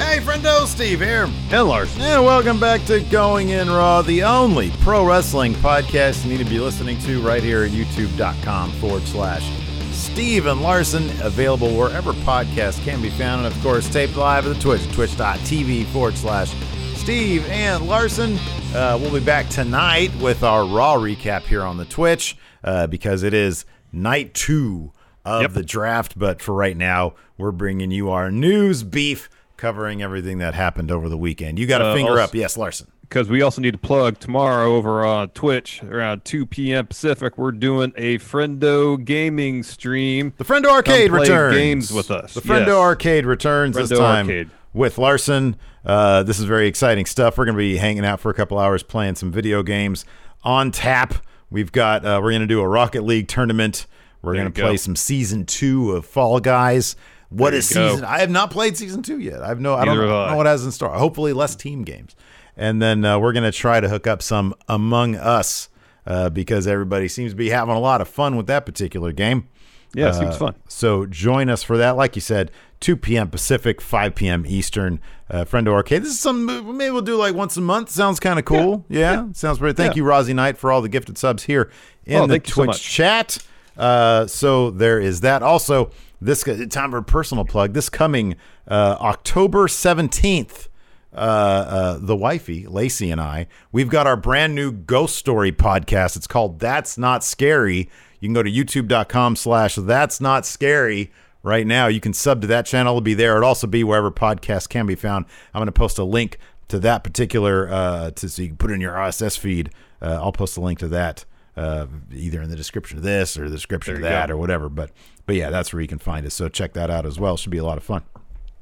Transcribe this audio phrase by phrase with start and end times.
[0.00, 1.28] Hey, friendo, Steve here.
[1.50, 1.94] And Lars.
[2.00, 6.50] And welcome back to Going In Raw, the only pro wrestling podcast you need to
[6.50, 9.48] be listening to right here at youtube.com forward slash
[9.92, 13.44] Steve and Larson, available wherever podcasts can be found.
[13.44, 16.52] And of course, taped live at the Twitch, twitch.tv forward slash
[16.94, 18.38] Steve and Larson.
[18.74, 23.22] Uh, we'll be back tonight with our Raw recap here on the Twitch uh, because
[23.22, 24.92] it is night two
[25.24, 25.52] of Yep.
[25.52, 26.18] the draft.
[26.18, 29.28] But for right now, we're bringing you our news beef
[29.60, 31.58] covering everything that happened over the weekend.
[31.58, 32.34] You got a Uh, finger also- up.
[32.34, 32.88] Yes, Larson.
[33.02, 36.86] Because we also need to plug tomorrow over on Twitch around 2 p.m.
[36.86, 37.36] Pacific.
[37.36, 40.32] We're doing a Friendo gaming stream.
[40.38, 41.56] The Friendo Arcade play returns.
[41.56, 42.34] games with us.
[42.34, 42.76] The Friendo Yes.
[42.76, 44.50] Arcade returns this time Arcade.
[44.72, 45.56] with Larson.
[45.84, 47.36] Uh, this is very exciting stuff.
[47.36, 50.04] We're going to be hanging out for a couple hours playing some video games
[50.44, 51.14] on tap.
[51.50, 53.86] We've got uh, we're going to do a Rocket League tournament.
[54.22, 54.68] We're going to you go.
[54.68, 56.94] play some season two of Fall Guys.
[57.30, 57.88] What is you go.
[57.90, 58.04] season?
[58.04, 59.42] I have not played season two yet.
[59.42, 59.74] I have no.
[59.74, 60.90] I don't know, have know what has in store.
[60.90, 62.14] Hopefully, less team games,
[62.56, 65.68] and then uh, we're going to try to hook up some Among Us
[66.06, 69.48] uh, because everybody seems to be having a lot of fun with that particular game.
[69.94, 70.54] Yeah, it seems Uh, fun.
[70.68, 71.96] So join us for that.
[71.96, 73.28] Like you said, 2 p.m.
[73.28, 74.44] Pacific, 5 p.m.
[74.46, 75.00] Eastern.
[75.28, 76.02] Uh, Friendo Arcade.
[76.02, 77.90] This is some maybe we'll do like once a month.
[77.90, 78.84] Sounds kind of cool.
[78.88, 79.76] Yeah, sounds great.
[79.76, 80.02] Thank Yeah.
[80.02, 81.70] you, Rozzy Knight, for all the gifted subs here
[82.04, 83.38] in Oh, the you so Twitch chat.
[83.76, 85.42] Uh, so there is that.
[85.44, 85.90] Also,
[86.20, 87.72] this time for a personal plug.
[87.72, 88.36] This coming
[88.68, 90.68] uh, October 17th.
[91.12, 96.14] Uh, uh, the wifey Lacey and I, we've got our brand new ghost story podcast.
[96.16, 101.10] It's called "That's Not Scary." You can go to YouTube.com/slash That's Not Scary
[101.42, 101.88] right now.
[101.88, 103.36] You can sub to that channel; it'll be there.
[103.38, 105.26] It'll also be wherever podcasts can be found.
[105.52, 106.38] I'm going to post a link
[106.68, 109.70] to that particular uh, to so you can put it in your RSS feed.
[110.00, 111.24] Uh, I'll post a link to that
[111.60, 114.34] uh, either in the description of this or the description of that go.
[114.34, 114.68] or whatever.
[114.68, 114.90] But
[115.26, 116.30] but yeah, that's where you can find it.
[116.30, 117.36] So check that out as well.
[117.36, 118.02] Should be a lot of fun.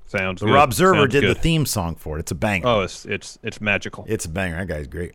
[0.07, 0.55] Sounds The good.
[0.55, 1.37] Rob Sounds did good.
[1.37, 2.21] the theme song for it.
[2.21, 2.67] It's a banger.
[2.67, 4.05] Oh, it's it's it's magical.
[4.09, 4.57] It's a banger.
[4.57, 5.13] That guy's great.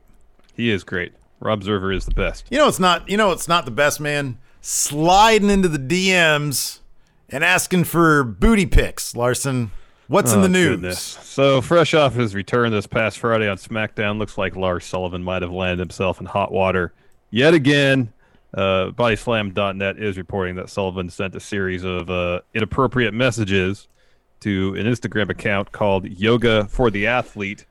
[0.56, 1.14] he is great.
[1.40, 2.46] Rob Server is the best.
[2.50, 3.10] You know it's not.
[3.10, 4.38] You know it's not the best man.
[4.62, 6.80] Sliding into the DMs
[7.30, 9.72] and asking for booty pics, Larson.
[10.08, 10.70] What's in Oh, the news?
[10.76, 11.00] goodness.
[11.00, 15.42] So, fresh off his return this past Friday on SmackDown, looks like Lars Sullivan might
[15.42, 16.94] have landed himself in hot water
[17.34, 18.14] yet again.
[18.54, 23.88] Uh, BodySlam.net is reporting that Sullivan sent a series of uh, inappropriate messages
[24.42, 27.66] to an Instagram account called Yoga for the Athlete,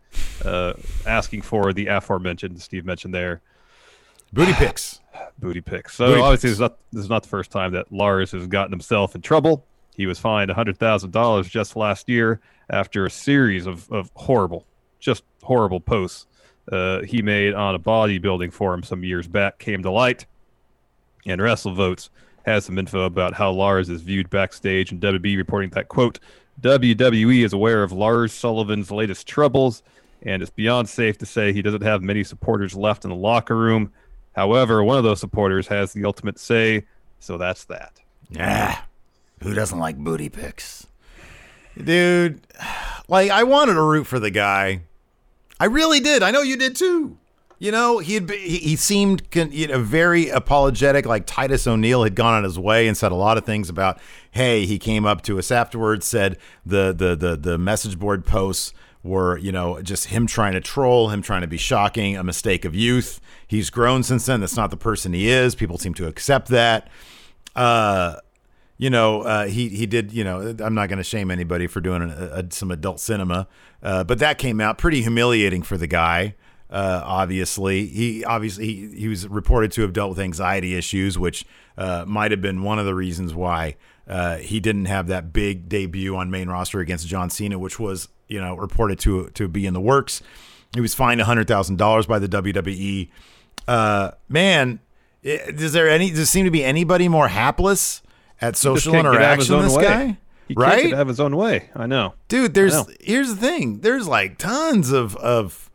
[0.44, 0.72] uh,
[1.06, 3.40] asking for the aforementioned, Steve mentioned there,
[4.32, 5.00] Booty pics.
[5.38, 5.94] booty pics.
[5.94, 6.42] So Booty obviously, pics.
[6.42, 9.20] this is, not, this is not the first time that Lars has gotten himself in
[9.20, 9.64] trouble.
[9.94, 14.66] He was fined $100,000 just last year after a series of, of horrible,
[14.98, 16.26] just horrible posts
[16.70, 20.26] uh, he made on a bodybuilding forum some years back came to light.
[21.26, 22.08] And WrestleVotes
[22.44, 26.18] has some info about how Lars is viewed backstage, and WB reporting that, quote,
[26.60, 29.82] WWE is aware of Lars Sullivan's latest troubles,
[30.22, 33.56] and it's beyond safe to say he doesn't have many supporters left in the locker
[33.56, 33.92] room.
[34.34, 36.84] However, one of those supporters has the ultimate say,
[37.20, 38.00] so that's that.
[38.38, 38.86] Ah,
[39.42, 40.86] who doesn't like booty pics?
[41.82, 42.40] Dude,
[43.08, 44.82] like I wanted to root for the guy.
[45.62, 46.24] I really did.
[46.24, 47.18] I know you did too.
[47.60, 51.06] You know, he, he seemed con, you know, very apologetic.
[51.06, 54.00] Like Titus O'Neil had gone on his way and said a lot of things about.
[54.32, 56.36] Hey, he came up to us afterwards, said
[56.66, 58.74] the the the the message board posts
[59.04, 62.64] were you know just him trying to troll, him trying to be shocking, a mistake
[62.64, 63.20] of youth.
[63.46, 64.40] He's grown since then.
[64.40, 65.54] That's not the person he is.
[65.54, 66.88] People seem to accept that.
[67.54, 68.16] Uh,
[68.82, 70.10] you know, uh, he he did.
[70.10, 73.46] You know, I'm not going to shame anybody for doing a, some adult cinema,
[73.80, 76.34] uh, but that came out pretty humiliating for the guy.
[76.68, 81.46] Uh, obviously, he obviously he, he was reported to have dealt with anxiety issues, which
[81.78, 83.76] uh, might have been one of the reasons why
[84.08, 88.08] uh, he didn't have that big debut on main roster against John Cena, which was
[88.26, 90.24] you know reported to to be in the works.
[90.74, 93.10] He was fined hundred thousand dollars by the WWE.
[93.68, 94.80] Uh, man,
[95.22, 96.08] is there any?
[96.08, 98.02] Does there seem to be anybody more hapless
[98.42, 99.82] at social interaction this way.
[99.84, 100.18] guy?
[100.48, 100.80] He right?
[100.80, 101.70] can't get have his own way.
[101.74, 102.14] I know.
[102.28, 102.86] dude there's know.
[103.00, 105.70] here's the thing there's like tons of of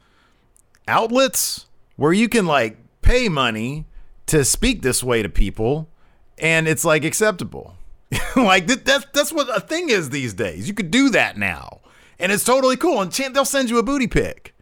[0.87, 1.65] outlets
[1.95, 3.85] where you can like pay money
[4.27, 5.89] to speak this way to people
[6.37, 7.75] and it's like acceptable
[8.35, 11.79] like that, that's that's what a thing is these days you could do that now
[12.19, 14.53] and it's totally cool and they'll send you a booty pic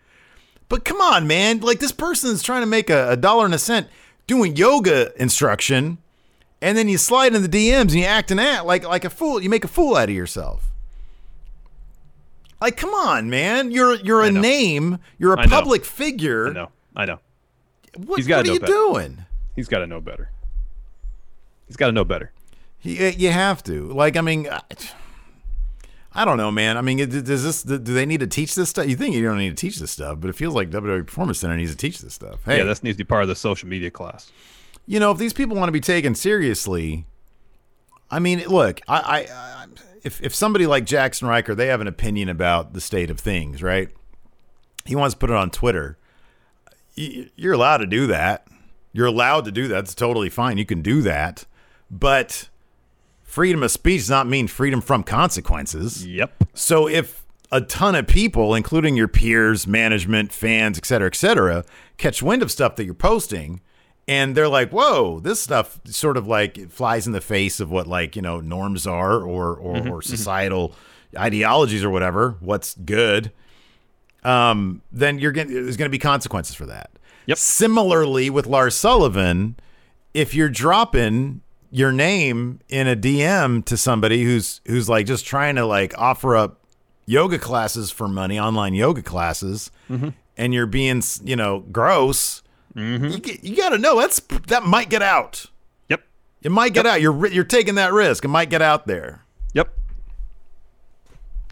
[0.69, 3.53] but come on man like this person is trying to make a, a dollar and
[3.53, 3.87] a cent
[4.27, 5.97] doing yoga instruction
[6.65, 9.09] and then you slide in the DMs and you act and act like like a
[9.09, 10.71] fool you make a fool out of yourself
[12.61, 13.71] like, come on, man!
[13.71, 14.41] You're you're a know.
[14.41, 14.99] name.
[15.19, 15.49] You're a I know.
[15.49, 16.47] public figure.
[16.47, 16.69] I know.
[16.95, 17.19] I know.
[17.97, 18.71] What, He's what are you better.
[18.71, 19.25] doing?
[19.55, 20.31] He's got to know better.
[21.67, 22.31] He's got to know better.
[22.81, 23.87] You, uh, you have to.
[23.91, 24.61] Like, I mean, I,
[26.13, 26.77] I don't know, man.
[26.77, 27.63] I mean, does this?
[27.63, 28.87] Do they need to teach this stuff?
[28.87, 31.39] You think you don't need to teach this stuff, but it feels like WWE Performance
[31.39, 32.43] Center needs to teach this stuff.
[32.45, 34.31] Hey, Yeah, this needs to be part of the social media class.
[34.85, 37.05] You know, if these people want to be taken seriously,
[38.11, 39.65] I mean, look, I, I,
[40.03, 43.63] if if somebody like Jaxson Ryker, they have an opinion about the state of things,
[43.63, 43.89] right?
[44.85, 45.97] He wants to put it on Twitter.
[46.95, 48.47] You're allowed to do that.
[48.93, 49.79] You're allowed to do that.
[49.79, 50.57] It's totally fine.
[50.57, 51.45] You can do that,
[51.89, 52.49] but
[53.23, 56.05] freedom of speech does not mean freedom from consequences.
[56.05, 56.43] Yep.
[56.53, 61.65] So if a ton of people, including your peers, management, fans, et cetera, et cetera,
[61.97, 63.59] catch wind of stuff that you're posting
[64.07, 67.87] and they're like, whoa, this stuff sort of like flies in the face of what
[67.87, 70.09] like, you know, norms are or or, mm-hmm, or mm-hmm.
[70.09, 70.75] societal
[71.17, 73.31] ideologies or whatever, what's good.
[74.23, 76.91] Um, then you're getting there's gonna be consequences for that.
[77.27, 77.37] Yep.
[77.37, 79.55] Similarly with Lars Sullivan,
[80.13, 81.41] if you're dropping
[81.71, 86.35] your name in a DM to somebody who's who's like just trying to like offer
[86.35, 86.61] up
[87.05, 90.09] yoga classes for money, online yoga classes, mm-hmm.
[90.37, 92.43] and you're being you know gross,
[92.75, 95.45] you, get- you got to know that's that might get out.
[95.89, 96.01] Yep.
[96.43, 97.01] It might get out.
[97.01, 98.25] You're you're taking that risk.
[98.25, 99.23] It might get out there.
[99.53, 99.73] Yep.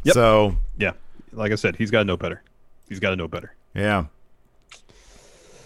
[0.04, 0.14] Yep.
[0.14, 0.92] So Yeah.
[1.32, 2.44] Like I said, he's got to know better.
[2.90, 3.56] He's got to know better.
[3.74, 4.06] yeah,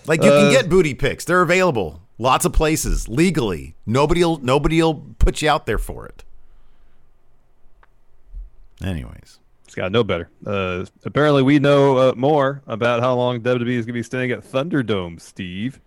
[0.06, 1.26] like you can Uh, get booty pics.
[1.26, 2.02] They're available.
[2.18, 3.76] Lots of places legally.
[3.86, 6.24] Nobody'll nobody'll put you out there for it.
[8.82, 9.40] Anyways.
[9.78, 10.30] To know better.
[10.46, 14.32] Uh, apparently, we know uh, more about how long WWE is going to be staying
[14.32, 15.80] at Thunderdome, Steve.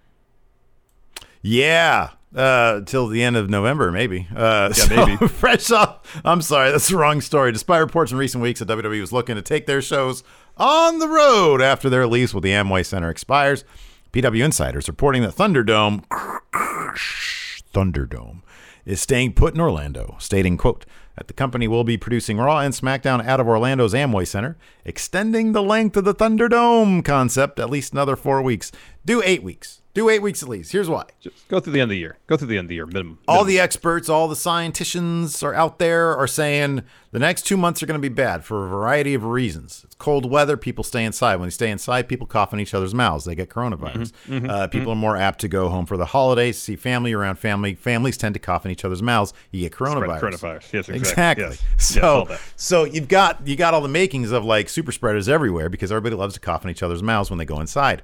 [1.42, 4.28] Yeah, uh, till the end of November, maybe.
[4.34, 5.26] Uh, Yeah, so, maybe.
[5.28, 6.20] fresh off.
[6.24, 7.50] I'm sorry, that's the wrong story.
[7.52, 10.22] Despite reports in recent weeks that WWE was looking to take their shows
[10.56, 13.64] on the road after their lease with the Amway Center expires,
[14.12, 16.04] PW Insiders reporting that Thunderdome,
[17.74, 18.42] Thunderdome,
[18.84, 20.84] is staying put in Orlando, stating, "quote
[21.26, 25.62] the company will be producing Raw and SmackDown out of Orlando's Amway Center, extending the
[25.62, 28.72] length of the Thunderdome concept at least another four weeks.
[29.04, 29.79] Do eight weeks.
[29.92, 30.70] Do eight weeks at least.
[30.72, 32.16] Here's why." Just go through the end of the year.
[32.28, 33.18] Go through the end of the year, minimum.
[33.26, 37.82] all the experts, all the scientists are out there are saying the next two months
[37.82, 39.82] are going to be bad for a variety of reasons.
[39.84, 40.56] It's cold weather.
[40.56, 41.36] People stay inside.
[41.36, 43.24] When they stay inside, people cough in each other's mouths.
[43.24, 44.12] They get coronavirus.
[44.28, 44.48] Mm-hmm.
[44.48, 47.74] Uh, people are more apt to go home for the holidays, see family around family.
[47.74, 49.32] Families tend to cough in each other's mouths.
[49.50, 50.20] You get coronavirus.
[50.20, 50.72] coronavirus.
[50.72, 50.94] Yes, exactly.
[50.98, 51.44] Exactly.
[51.44, 51.62] Yes.
[51.78, 52.40] Yes, So, that.
[52.54, 56.14] so you've got you got all the makings of like super spreaders everywhere because everybody
[56.14, 58.02] loves to cough in each other's mouths when they go inside.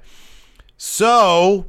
[0.75, 1.67] So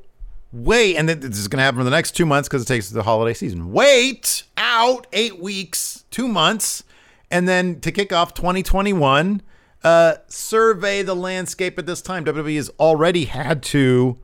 [0.52, 2.88] wait, and this is going to happen for the next two months because it takes
[2.90, 3.72] the holiday season.
[3.72, 6.84] Wait out eight weeks, two months,
[7.30, 9.42] and then to kick off 2021,
[9.84, 12.24] uh, survey the landscape at this time.
[12.24, 14.18] WWE has already had to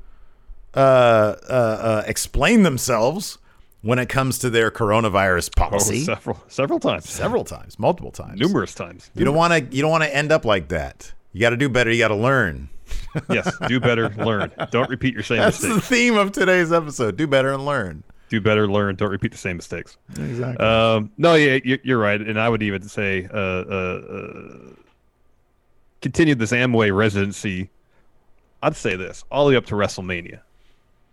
[0.74, 3.38] uh, uh, uh, explain themselves
[3.82, 7.08] when it comes to their coronavirus Oh, policy several, several times.
[7.08, 8.40] several times, multiple times.
[8.40, 9.10] Numerous times.
[9.14, 9.76] You don't want to.
[9.76, 11.12] You don't want to end up like that.
[11.34, 11.90] You got to do better.
[11.92, 12.70] You got to learn.
[13.28, 13.54] yes.
[13.68, 14.50] Do better, learn.
[14.70, 15.62] Don't repeat your same mistakes.
[15.62, 17.16] That's the theme of today's episode.
[17.16, 18.02] Do better and learn.
[18.30, 18.96] Do better, learn.
[18.96, 19.98] Don't repeat the same mistakes.
[20.16, 20.64] Exactly.
[20.64, 24.58] Um, no, yeah, you- you're right, and I would even say uh, uh, uh,
[26.00, 27.70] continue this Amway residency.
[28.62, 30.40] I'd say this all the way up to WrestleMania.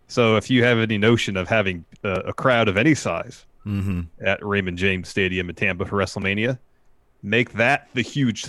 [0.07, 3.45] So if you have any notion of having uh, a crowd of any size
[4.21, 6.57] at Raymond James Stadium in Tampa for WrestleMania,
[7.23, 8.45] make that the huge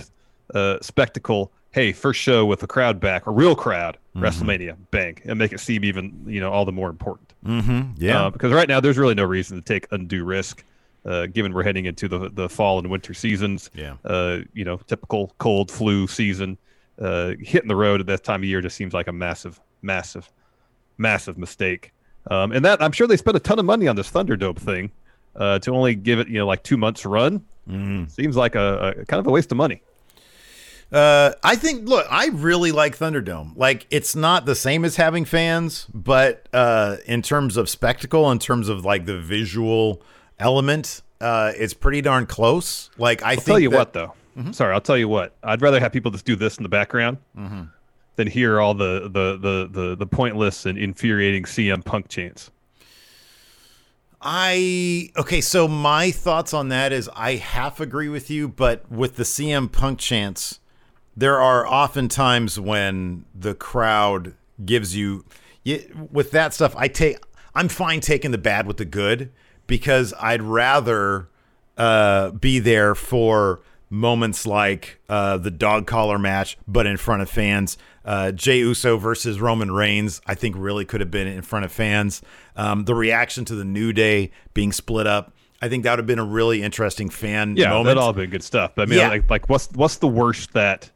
[0.54, 1.52] uh, spectacle.
[1.72, 5.60] Hey, first show with a crowd back, a real crowd, WrestleMania, bang, and make it
[5.60, 7.32] seem even you know all the more important.
[7.44, 7.92] mm-hmm.
[7.96, 8.26] Yeah.
[8.26, 10.64] Uh, because right now there's really no reason to take undue risk.
[11.04, 13.70] uh, given we're heading into the the fall and winter seasons.
[13.74, 13.96] Yeah.
[14.04, 16.58] Uh, you know, typical cold flu season.
[17.00, 20.30] Uh, hitting the road at that time of year just seems like a massive, massive,
[20.98, 21.92] massive mistake.
[22.30, 24.92] Um, and that I'm sure they spent a ton of money on this Thunderdome thing
[25.34, 27.44] uh, to only give it, you know, like two months run.
[27.68, 28.06] Mm-hmm.
[28.08, 29.82] Seems like a, a kind of a waste of money.
[30.92, 31.88] Uh, I think.
[31.88, 33.56] Look, I really like Thunderdome.
[33.56, 38.38] Like, it's not the same as having fans, but uh, in terms of spectacle, in
[38.38, 40.02] terms of like the visual
[40.38, 42.90] element, uh, it's pretty darn close.
[42.98, 44.14] Like, I I'll think tell you that- what, though.
[44.52, 45.34] Sorry, I'll tell you what.
[45.42, 47.18] I'd rather have people just do this in the background
[48.16, 52.50] than hear all the the the the, the pointless and infuriating CM Punk chants.
[54.20, 59.16] I okay, so my thoughts on that is I half agree with you, but with
[59.16, 60.60] the CM Punk chants,
[61.16, 65.24] there are often times when the crowd gives you
[65.66, 66.74] y- with that stuff.
[66.76, 67.18] I take
[67.54, 69.30] I'm fine taking the bad with the good
[69.66, 71.28] because I'd rather
[71.76, 77.28] uh, be there for moments like uh, the dog collar match, but in front of
[77.28, 77.76] fans.
[78.04, 81.70] Uh, Jey Uso versus Roman Reigns, I think, really could have been in front of
[81.72, 82.22] fans.
[82.56, 86.06] Um, the reaction to the New Day being split up, I think that would have
[86.06, 87.94] been a really interesting fan Yeah, moment.
[87.96, 88.72] that all been good stuff.
[88.74, 89.08] But I mean, Yeah.
[89.08, 90.90] like, like what's what's the worst that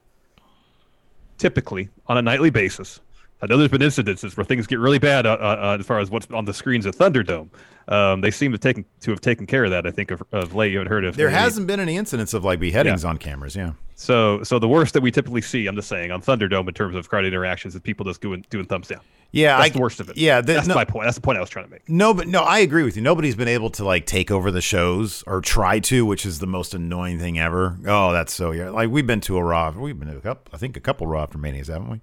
[1.38, 3.00] typically on a nightly basis?
[3.42, 6.10] I know there's been incidences where things get really bad uh, uh, as far as
[6.10, 7.48] what's on the screens at Thunderdome.
[7.88, 9.86] Um, they seem to taken to have taken care of that.
[9.86, 10.72] I think of, of late.
[10.72, 13.10] You haven't heard of there any- hasn't been any incidents of like beheadings Yeah.
[13.10, 13.54] on cameras.
[13.54, 13.72] Yeah.
[13.94, 16.96] So, so the worst that we typically see, I'm just saying, on Thunderdome in terms
[16.96, 19.00] of crowd interactions, is people just doing doing thumbs down.
[19.32, 20.16] Yeah, That's I, the worst of it.
[20.16, 21.04] Yeah, the- that's no, my point.
[21.06, 21.88] That's the point I was trying to make.
[21.88, 23.02] No, but no, I agree with you.
[23.02, 26.46] Nobody's been able to like take over the shows or try to, which is the
[26.46, 27.76] most annoying thing ever.
[27.86, 28.70] Oh, that's so yeah.
[28.70, 29.70] Like we've been to a Raw.
[29.72, 30.52] We've been to a couple.
[30.54, 32.00] I think a couple Raw after Manias, haven't we?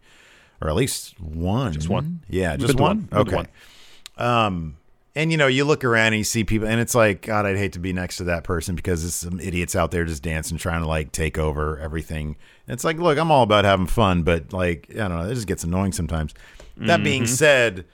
[0.63, 1.73] Or at least one.
[1.73, 2.21] Just one.
[2.29, 3.07] Yeah, just one.
[3.11, 3.25] one.
[3.25, 3.49] We've been to Okay.
[4.17, 4.77] Um,
[5.13, 7.57] and you know, you look around and you see people, and it's like, God, I'd
[7.57, 10.57] hate to be next to that person because there's some idiots out there just dancing,
[10.57, 12.37] trying to like take over everything.
[12.65, 15.35] And it's like, look, I'm all about having fun, but like, I don't know, it
[15.35, 16.33] just gets annoying sometimes.
[16.77, 17.85] That being said,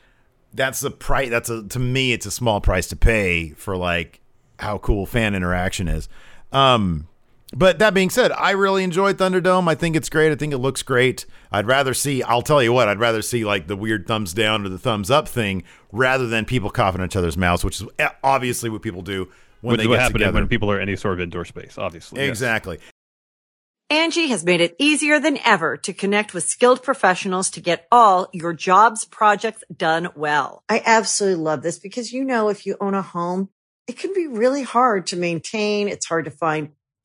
[0.54, 1.30] that's the price.
[1.30, 4.22] That's a to me, it's a small price to pay for like
[4.60, 6.08] how cool fan interaction is.
[6.54, 7.09] Um,
[7.54, 9.68] but that being said, I really enjoy Thunderdome.
[9.68, 10.32] I think it's great.
[10.32, 11.26] I think it looks great.
[11.52, 12.22] I'd rather see.
[12.22, 12.88] I'll tell you what.
[12.88, 16.46] I'd rather see like the weird thumbs down or the thumbs up thing rather than
[16.46, 19.30] people coughing in each other's mouths, which is eh, obviously what people do
[19.62, 20.34] when What, they get happened together.
[20.34, 21.78] when people are in any sort of indoor space?
[21.78, 22.30] Obviously, yes.
[22.30, 22.80] exactly.
[23.92, 28.30] Angie has made it easier than ever to connect with skilled professionals to get all
[28.32, 30.64] your jobs projects done well.
[30.70, 33.50] I absolutely love this because, you know, if you own a home,
[33.88, 35.88] it can be really hard to maintain.
[35.88, 36.70] It's hard to find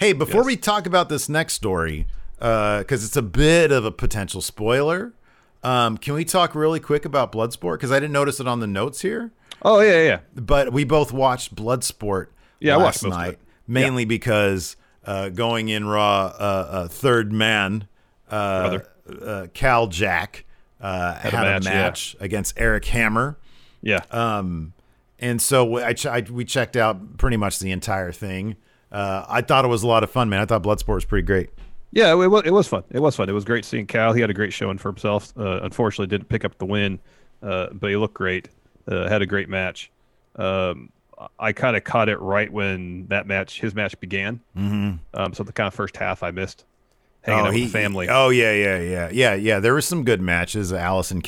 [0.00, 0.46] Hey, before Yes.
[0.46, 2.06] we talk about this next story,
[2.38, 5.12] because it's a bit of a potential spoiler,
[5.62, 7.74] um, can we talk really quick about Bloodsport?
[7.74, 9.30] Because I didn't notice it on the notes here,
[9.60, 10.18] Oh yeah, yeah, yeah.
[10.34, 12.28] but we both watched Bloodsport
[12.60, 13.38] Yeah, I last watched most of night,
[13.68, 16.28] mainly because uh, going in Raw, uh,
[16.70, 17.86] uh, third man,
[18.30, 18.78] uh,
[19.22, 20.46] uh, Kal Jak
[20.80, 22.24] uh, had, a match, a yeah.
[22.24, 23.38] against Eric Hammer.
[23.82, 24.00] Yeah.
[24.10, 24.72] Um,
[25.18, 28.56] and so I, ch- I we checked out pretty much the entire thing.
[28.92, 30.40] Uh, I thought it was a lot of fun, man.
[30.40, 31.50] I thought Bloodsport was pretty great.
[31.92, 32.84] Yeah, it was, it was fun.
[32.90, 33.28] It was fun.
[33.28, 34.12] It was great seeing Kal.
[34.12, 35.32] He had a great showing for himself.
[35.36, 37.00] Uh, unfortunately, didn't pick up the win,
[37.42, 38.48] uh, but he looked great.
[38.86, 39.90] Uh, had a great match.
[40.36, 40.90] Um,
[41.38, 44.40] I kind of caught it right when that match, his match began.
[44.56, 44.96] Mm-hmm.
[45.14, 46.64] Um, so the kind of first half I missed,
[47.22, 48.08] hanging out with the family.
[48.08, 49.60] Oh yeah, yeah, yeah, yeah, yeah.
[49.60, 50.72] There were some good matches.
[50.72, 51.22] Allysin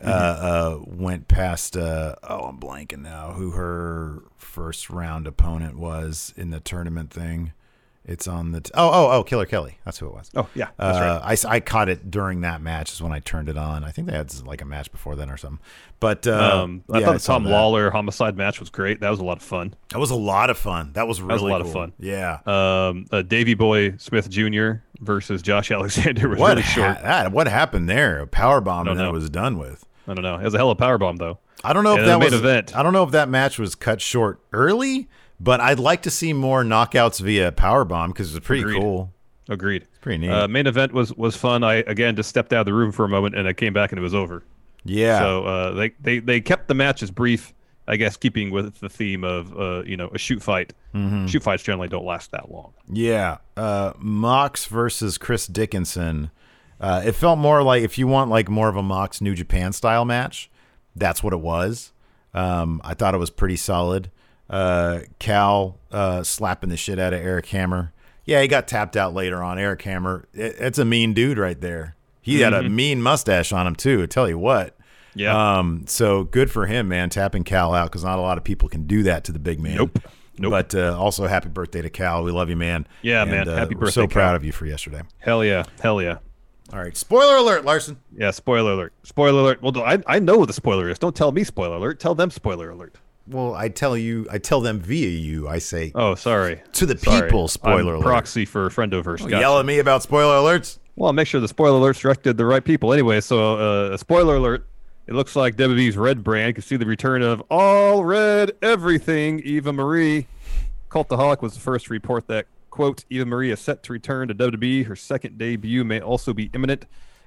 [0.00, 1.76] Kay uh, uh, went past.
[1.76, 3.32] Uh, oh, I'm blanking now.
[3.32, 7.52] Who her first round opponent was in the tournament thing?
[8.08, 8.60] It's on the.
[8.60, 9.78] T- oh, oh, oh, Killer Kelly.
[9.84, 10.30] That's who it was.
[10.36, 11.46] Oh yeah, that's Uh, right.
[11.48, 12.92] I I caught it during that match.
[12.92, 13.82] Is when I turned it on.
[13.82, 15.58] I think they had like a match before then or something.
[15.98, 17.44] But uh, Um, I yeah, thought the Tom.
[17.46, 19.00] Lawlor homicide match was great.
[19.00, 19.74] That was a lot of fun.
[19.88, 20.92] That was a lot of fun.
[20.92, 21.94] That was really was a lot of fun.
[21.98, 22.38] Yeah.
[22.46, 24.72] Um, uh, Davy Boy Smith Jr.
[25.00, 27.02] versus Josh Alexander was what really ha- short.
[27.02, 28.20] that, what happened there?
[28.20, 29.84] A power bomb and it was done with.
[30.08, 30.36] I don't know.
[30.36, 31.38] It was a hell of a power bomb though.
[31.64, 32.76] I don't know if that was event.
[32.76, 35.08] I don't know if that match was cut short early,
[35.40, 38.80] but I'd like to see more knockouts via power bomb because it's pretty Agreed.
[38.80, 39.12] cool.
[39.48, 39.82] Agreed.
[39.82, 40.30] It's Pretty neat.
[40.30, 41.64] Uh, main event was was fun.
[41.64, 43.90] I again just stepped out of the room for a moment and I came back
[43.92, 44.42] and it was over.
[44.84, 45.18] yeah.
[45.18, 47.52] So uh, they, they they kept the matches brief,
[47.88, 50.72] I guess, keeping with the theme of uh, you know a shoot fight.
[50.94, 51.26] Mm-hmm.
[51.26, 52.72] Shoot fights generally don't last that long.
[52.90, 56.30] Yeah, uh, Mox versus Chris Dickinson.
[56.80, 59.72] Uh, it felt more like if you want like more of a Mox New Japan
[59.72, 60.50] style match,
[60.94, 61.92] that's what it was.
[62.34, 64.10] Um, I thought it was pretty solid.
[64.48, 67.92] Uh, Kal uh, slapping the shit out of Eric Hammer.
[68.24, 69.58] Yeah, he got tapped out later on.
[69.58, 71.94] Eric Hammer, it, it's a mean dude right there.
[72.20, 74.02] He had a mean mustache on him too.
[74.02, 74.76] I tell you what.
[75.14, 75.58] Yeah.
[75.58, 78.68] Um, so good for him, man, tapping Kal out because not a lot of people
[78.68, 79.76] can do that to the big man.
[79.76, 79.98] Nope.
[80.38, 80.50] Nope.
[80.50, 82.22] But uh, also, happy birthday to Kal.
[82.24, 82.86] We love you, man.
[83.00, 83.48] Yeah, And, man.
[83.48, 84.34] uh, Happy So birthday, proud Kal.
[84.36, 85.00] of you for yesterday.
[85.18, 85.62] hell yeah.
[85.80, 86.18] Hell yeah.
[86.72, 86.96] All right.
[86.96, 87.96] Spoiler alert, Larson.
[88.16, 88.30] Yeah.
[88.32, 88.92] Spoiler alert.
[89.04, 89.62] Spoiler alert.
[89.62, 90.98] Well, I I know what the spoiler is.
[90.98, 92.00] Don't tell me spoiler alert.
[92.00, 92.96] Tell them spoiler alert.
[93.28, 95.48] Well, I tell you, I tell them via you.
[95.48, 96.62] I say Oh, sorry.
[96.74, 97.22] to the Sorry.
[97.22, 97.48] people.
[97.48, 98.04] Spoiler I'm alert.
[98.04, 99.16] Proxy for a friend over.
[99.16, 100.78] Don't Yell at me about spoiler alerts.
[100.94, 102.92] Well, make sure the spoiler alert's directed the right people.
[102.92, 103.56] Anyway, so
[103.92, 104.66] uh, spoiler alert.
[105.08, 109.40] It looks like WWE's red brand can see the return of all red everything.
[109.44, 110.26] Eva Marie,
[110.90, 112.46] Cultaholic was the first to report that
[112.76, 114.84] quote Eva Marie is set to return to WWE.
[114.84, 116.84] Her second debut may also be imminent,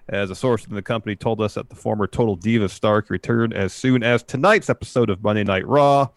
[0.08, 3.10] as a source in the company told us that the former Total Diva star could
[3.10, 6.10] return as soon as tonight's episode of Monday Night Raw.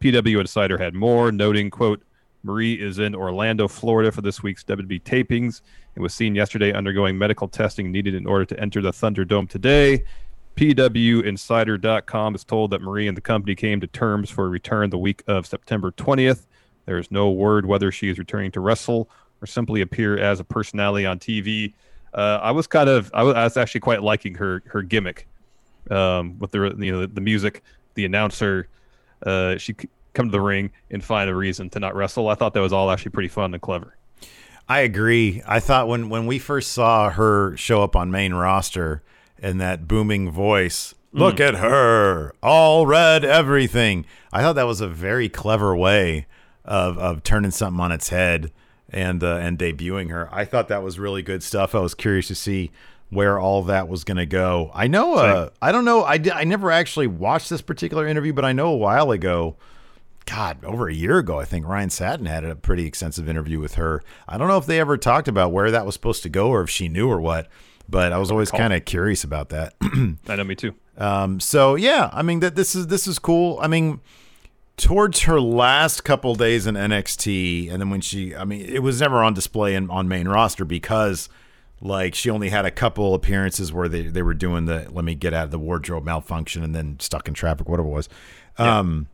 [0.00, 2.02] PW Insider had more, noting, quote,
[2.42, 5.60] Marie is in Orlando, Florida for this week's WWE tapings
[5.94, 10.02] and was seen yesterday undergoing medical testing needed in order to enter the Thunderdome today.
[10.56, 14.98] PWInsider.com is told that Marie and the company came to terms for a return the
[14.98, 16.46] week of September 20th.
[16.86, 19.08] There is no word whether she is returning to wrestle
[19.40, 21.74] or simply appear as a personality on TV.
[22.14, 25.26] Uh, I was kind of, I was, I was actually quite liking her her gimmick
[25.90, 27.62] um, with the you know the music,
[27.94, 28.68] the announcer.
[29.24, 29.74] Uh, she
[30.14, 32.28] come to the ring and find a reason to not wrestle.
[32.28, 33.96] I thought that was all actually pretty fun and clever.
[34.68, 35.42] I agree.
[35.46, 39.02] I thought when when we first saw her show up on main roster
[39.38, 44.04] and that booming voice, look at her, all red everything.
[44.32, 46.26] I thought that was a very clever way
[46.64, 48.52] of of turning something on its head
[48.88, 50.28] and uh, and debuting her.
[50.32, 51.74] I thought that was really good stuff.
[51.74, 52.70] I was curious to see
[53.10, 54.70] where all that was going to go.
[54.74, 58.44] I know uh, I don't know I I never actually watched this particular interview, but
[58.44, 59.56] I know a while ago
[60.26, 63.74] God, over a year ago, I think Ryan Satin had a pretty extensive interview with
[63.74, 64.02] her.
[64.28, 66.62] I don't know if they ever talked about where that was supposed to go or
[66.62, 67.48] if she knew or what,
[67.88, 69.74] but I was always kind of curious about that.
[69.82, 70.74] I know me too.
[70.96, 73.58] um, so yeah, I mean that this is this is cool.
[73.60, 74.00] I mean,
[74.76, 79.00] towards her last couple days in NXT, and then when she, I mean, it was
[79.00, 81.28] never on display in, on main roster because
[81.80, 85.14] like she only had a couple appearances where they, they were doing the let me
[85.14, 88.08] get out of the wardrobe malfunction and then stuck in traffic, whatever it was.
[88.58, 89.08] Um,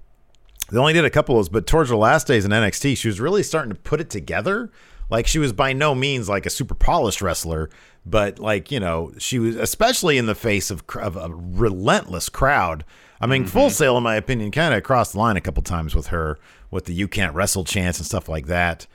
[0.70, 3.08] they only did a couple of those, but towards her last days in NXT, she
[3.08, 4.70] was really starting to put it together.
[5.10, 7.70] Like she was by no means like a super polished wrestler,
[8.04, 12.84] but like you know, she was especially in the face of, of a relentless crowd.
[13.20, 15.94] I mean, Full Sail, in my opinion, kind of crossed the line a couple times
[15.94, 16.38] with her
[16.70, 18.86] with the "you can't wrestle" chance and stuff like that.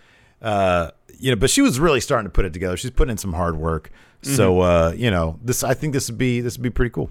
[0.41, 2.77] Uh, you know, but she was really starting to put it together.
[2.77, 3.91] She's putting in some hard work.
[4.21, 7.09] So uh, you know, this I think this would be this would be pretty cool.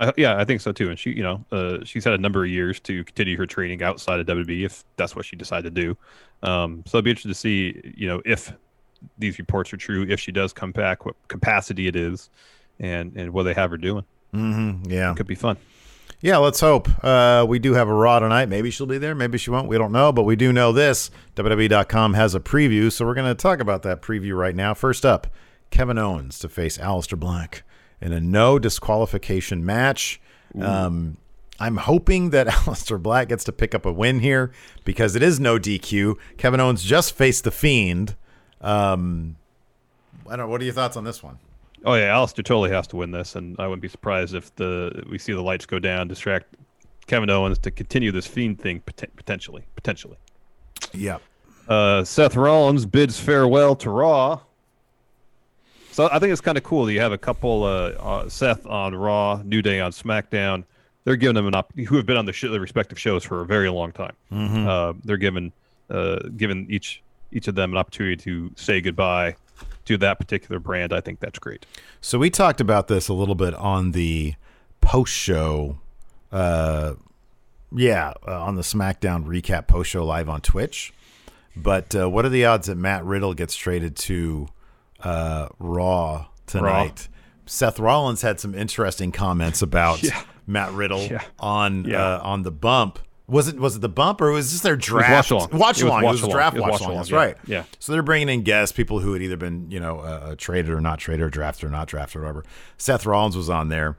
[0.00, 0.88] I, yeah, I think so too.
[0.88, 3.82] And she, you know, uh, she's had a number of years to continue her training
[3.82, 5.96] outside of WB if that's what she decided to do.
[6.42, 8.52] Um, so I'd be interested to see, you know, if
[9.18, 12.30] these reports are true, if she does come back, what capacity it is,
[12.80, 14.04] and and what they have her doing.
[14.34, 14.90] Mm-hmm.
[14.90, 15.12] Yeah.
[15.12, 15.56] It could be fun.
[16.22, 16.88] Yeah, let's hope.
[17.02, 18.48] Uh, we do have a Raw tonight.
[18.50, 19.14] Maybe she'll be there.
[19.14, 19.68] Maybe she won't.
[19.68, 21.10] We don't know, but we do know this.
[21.36, 24.74] WWE.com has a preview, so we're going to talk about that preview right now.
[24.74, 25.28] First up,
[25.70, 27.62] Kevin Owens to face Aleister Black
[28.02, 30.20] in a no disqualification match.
[30.60, 31.16] Um,
[31.58, 34.52] I'm hoping that Aleister Black gets to pick up a win here
[34.84, 36.16] because it is no DQ.
[36.36, 38.14] Kevin Owens just faced the Fiend.
[38.60, 39.36] Um,
[40.26, 40.48] I don't know.
[40.48, 41.38] What are your thoughts on this one?
[41.84, 45.02] Oh yeah, Aleister totally has to win this, and I wouldn't be surprised if the
[45.08, 46.54] we see the lights go down, distract
[47.06, 49.64] Kevin Owens to continue this fiend thing poten- potentially.
[49.76, 50.16] Potentially.
[50.92, 51.18] Yeah.
[51.68, 54.40] Uh, Seth Rollins bids farewell to Raw.
[55.92, 58.64] So I think it's kind of cool that you have a couple, uh, uh, Seth
[58.66, 60.64] on Raw, New Day on SmackDown.
[61.04, 63.40] They're giving them an op- who have been on the sh- their respective shows for
[63.40, 64.14] a very long time.
[64.68, 65.52] Uh, they're given
[65.88, 69.34] uh, giving each each of them an opportunity to say goodbye
[69.84, 71.66] to that particular brand, I think that's great.
[72.00, 74.34] So we talked about this a little bit on the
[74.80, 75.78] post show.
[76.32, 76.94] Uh,
[77.72, 80.92] yeah, uh, on the SmackDown recap post show live on Twitch.
[81.56, 84.48] But uh, what are the odds that Matt Riddle gets traded to
[85.02, 87.08] uh, Raw tonight?
[87.10, 87.16] Raw.
[87.46, 90.22] Seth Rollins had some interesting comments about yeah.
[90.46, 91.22] Matt Riddle yeah.
[91.38, 92.16] on yeah.
[92.16, 92.98] Uh, on the bump.
[93.30, 95.10] Was it was it the bump or was this their draft?
[95.10, 95.48] watch along.
[95.52, 96.04] Watch along.
[96.04, 96.96] It was, draft watch along.
[96.96, 97.36] That's right.
[97.46, 97.64] Yeah.
[97.78, 100.80] So they're bringing in guests, people who had either been you know uh, traded or
[100.80, 102.44] not traded, or drafted or not drafted, or whatever.
[102.76, 103.96] Seth Rollins was on there,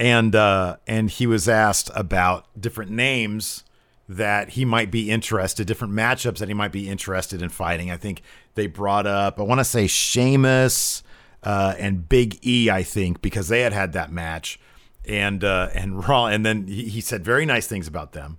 [0.00, 3.64] and uh, and he was asked about different names
[4.08, 7.90] that he might be interested, different matchups that he might be interested in fighting.
[7.90, 8.22] I think
[8.54, 11.02] they brought up, I want to say Sheamus
[11.42, 14.60] uh, and Big E, I think, because they had had that match.
[15.06, 18.38] And uh, and Raw, and then he, he said very nice things about them.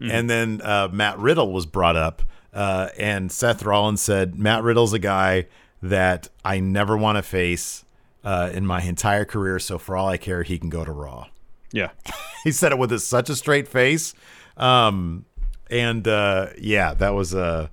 [0.00, 0.12] Mm.
[0.12, 2.22] And then uh, Matt Riddle was brought up,
[2.52, 5.46] uh, and Seth Rollins said Matt Riddle's a guy
[5.82, 7.84] that I never want to face
[8.24, 9.58] uh, in my entire career.
[9.58, 11.28] So for all I care, he can go to Raw.
[11.72, 11.90] Yeah,
[12.44, 14.14] he said it with a, such a straight face
[14.56, 15.24] um,
[15.70, 17.68] and uh, yeah, that was uh,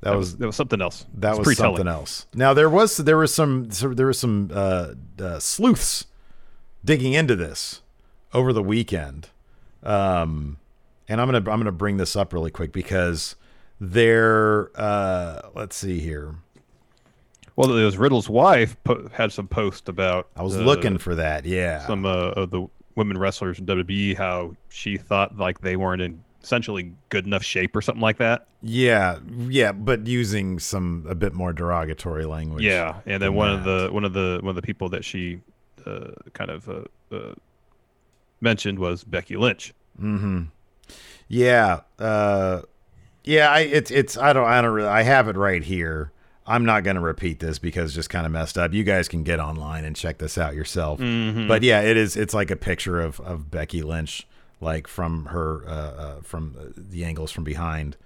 [0.00, 1.06] that, that was, was that was something else.
[1.14, 2.26] That was, was something else.
[2.34, 6.06] Now there was there was some there was some uh, uh, sleuths
[6.84, 7.80] digging into this
[8.34, 9.30] over the weekend,
[9.82, 10.58] um,
[11.08, 13.36] and I'm gonna I'm gonna bring this up really quick because
[13.80, 14.70] there.
[14.78, 16.34] Uh, let's see here.
[17.56, 20.28] Well, it was Riddle's wife po- had some post about.
[20.36, 21.44] I was looking for that.
[21.44, 22.66] Yeah, some uh, of the
[22.96, 27.74] women wrestlers in WWE how she thought like they weren't in essentially good enough shape
[27.74, 28.46] or something like that.
[28.62, 29.18] Yeah,
[29.48, 32.64] yeah, but using some a bit more derogatory language.
[32.64, 33.58] Yeah, and then one that.
[33.58, 35.40] of the one of the one of the people that she
[35.86, 37.34] uh, kind of uh, uh,
[38.40, 39.72] mentioned was Becky Lynch.
[39.98, 40.44] Hmm.
[41.28, 41.80] Yeah.
[41.98, 42.62] Uh,
[43.24, 43.50] yeah.
[43.50, 46.12] I it's it's I don't I don't really I have it right here.
[46.46, 48.74] I'm not going to repeat this because it's just kind of messed up.
[48.74, 51.00] You guys can get online and check this out yourself.
[51.00, 51.48] Mm-hmm.
[51.48, 52.16] But yeah, it is.
[52.16, 54.26] It's like a picture of of Becky Lynch,
[54.60, 57.96] like from her uh, uh, from the angles from behind,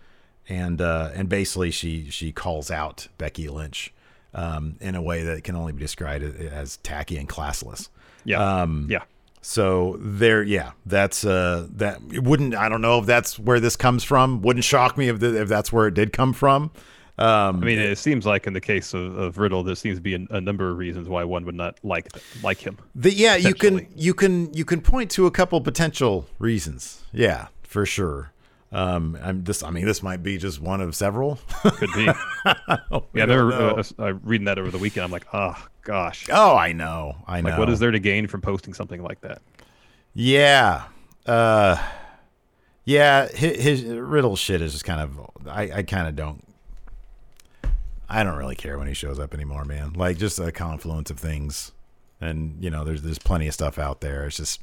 [0.48, 3.92] and uh, and basically she she calls out Becky Lynch
[4.34, 7.88] um, in a way that can only be described as tacky and classless.
[8.24, 8.62] Yeah.
[8.62, 9.02] Um, yeah.
[9.40, 12.01] So there, yeah, that's uh, that.
[12.12, 14.42] It wouldn't I don't know if that's where this comes from.
[14.42, 16.70] Wouldn't shock me if the, if that's where it did come from.
[17.18, 20.01] Um, I mean, it, seems like in the case of, of Riddle, there seems to
[20.01, 22.09] be a, a, number of reasons why one would not like
[22.44, 22.79] like him.
[22.94, 27.03] The, yeah, you can you can you can point to a couple potential reasons.
[27.12, 28.33] Yeah, for sure.
[28.70, 29.64] Um, I'm this.
[29.64, 31.40] I mean, this might be just one of several.
[31.62, 32.05] Could be.
[32.44, 32.55] yeah,
[32.87, 35.05] I never uh, uh, reading that over the weekend.
[35.05, 35.57] I'm like, oh
[35.88, 36.27] gosh.
[36.31, 37.16] Oh, I know.
[37.27, 37.51] I know.
[37.51, 39.42] Like, what is there to gain from posting something like that?
[40.14, 40.85] Yeah.
[41.27, 41.83] Uh,
[42.85, 43.29] yeah.
[43.29, 45.48] His, his Riddle shit is just kind of.
[45.48, 46.44] I, I kind of don't
[48.09, 49.92] I don't really care when he shows up anymore, man.
[49.92, 51.72] Like just a confluence of things,
[52.20, 54.27] and you know, there's there's plenty of stuff out there.
[54.27, 54.61] It's just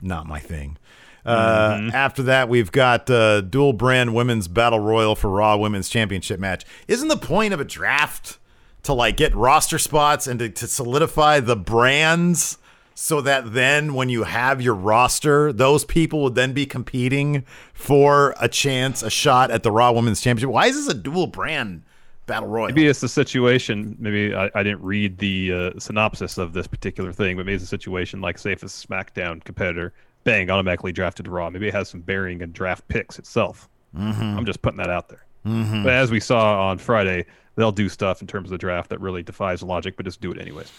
[0.00, 0.78] not my thing.
[1.24, 1.94] Uh, mm-hmm.
[1.94, 6.64] After that, we've got uh, dual brand women's battle royal for Raw Women's Championship match.
[6.88, 8.38] Isn't the point of a draft
[8.84, 12.58] to like get roster spots and to, to solidify the brands?
[12.94, 17.42] so that then when you have your roster, those people would then be competing
[17.72, 20.52] for a chance, a shot at the Raw Women's Championship.
[20.52, 21.84] Why is this a dual brand
[22.26, 22.68] battle royal.
[22.68, 23.96] Maybe it's the situation.
[23.98, 27.64] Maybe I, I didn't read the uh, synopsis of this particular thing, but maybe it's
[27.64, 29.92] a situation like, say, if a SmackDown competitor,
[30.24, 31.50] bang, automatically drafted Raw.
[31.50, 33.68] Maybe it has some bearing in draft picks itself.
[33.96, 34.38] Mm-hmm.
[34.38, 35.24] I'm just putting that out there.
[35.46, 35.82] Mm-hmm.
[35.82, 39.00] But as we saw on Friday, they'll do stuff in terms of the draft that
[39.00, 40.72] really defies logic, but just do it anyways.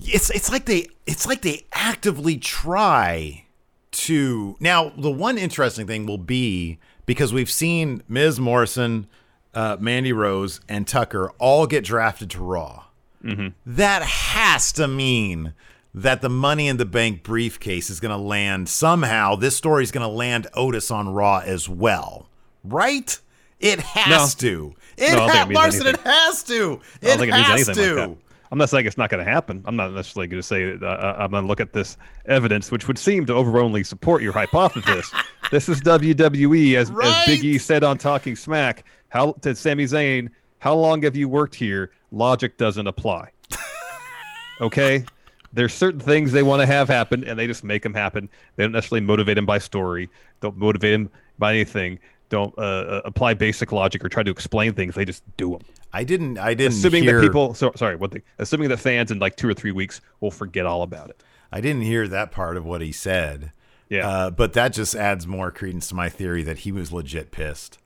[0.00, 3.44] It's it's like they it's like they actively try
[3.92, 4.90] to now.
[4.96, 9.06] The one interesting thing will be because we've seen Miz Morrison
[9.54, 12.84] uh, Mandy Rose, and Tucker all get drafted to Raw.
[13.22, 13.48] Mm-hmm.
[13.64, 15.54] That has to mean
[15.94, 19.36] that the Money in the Bank briefcase is going to land somehow.
[19.36, 22.28] This story is going to land Otis on Raw as well,
[22.64, 23.18] right?
[23.60, 24.48] It has no.
[24.48, 24.74] to.
[24.96, 26.80] It no, ha- it Larson, it has to.
[27.00, 28.06] It I don't think it means anything to.
[28.06, 28.18] Like
[28.52, 29.64] I'm not saying it's not going to happen.
[29.64, 32.70] I'm not necessarily going to say uh, uh I'm going to look at this evidence,
[32.70, 35.10] which would seem to overwhelmingly support your hypothesis.
[35.50, 37.06] this is WWE, as, right?
[37.06, 38.84] as Big E said on Talking Smack.
[39.08, 40.28] How to Sami Zayn?
[40.58, 41.90] How long have you worked here?
[42.12, 43.30] Logic doesn't apply.
[44.60, 45.04] okay,
[45.52, 48.28] there's certain things they want to have happen, and they just make them happen.
[48.56, 50.08] They don't necessarily motivate them by story.
[50.40, 51.98] Don't motivate them by anything.
[52.34, 54.96] Don't uh, uh, apply basic logic or try to explain things.
[54.96, 55.60] They just do them.
[55.92, 56.36] I didn't.
[56.36, 56.72] I didn't.
[56.72, 57.20] Assuming hear...
[57.20, 57.54] that people.
[57.54, 57.94] So, sorry.
[57.94, 58.12] What?
[58.40, 61.22] assuming that fans in like two or three weeks will forget all about it.
[61.52, 63.52] I didn't hear that part of what he said.
[63.88, 64.08] Yeah.
[64.08, 67.78] Uh, but that just adds more credence to my theory that he was legit pissed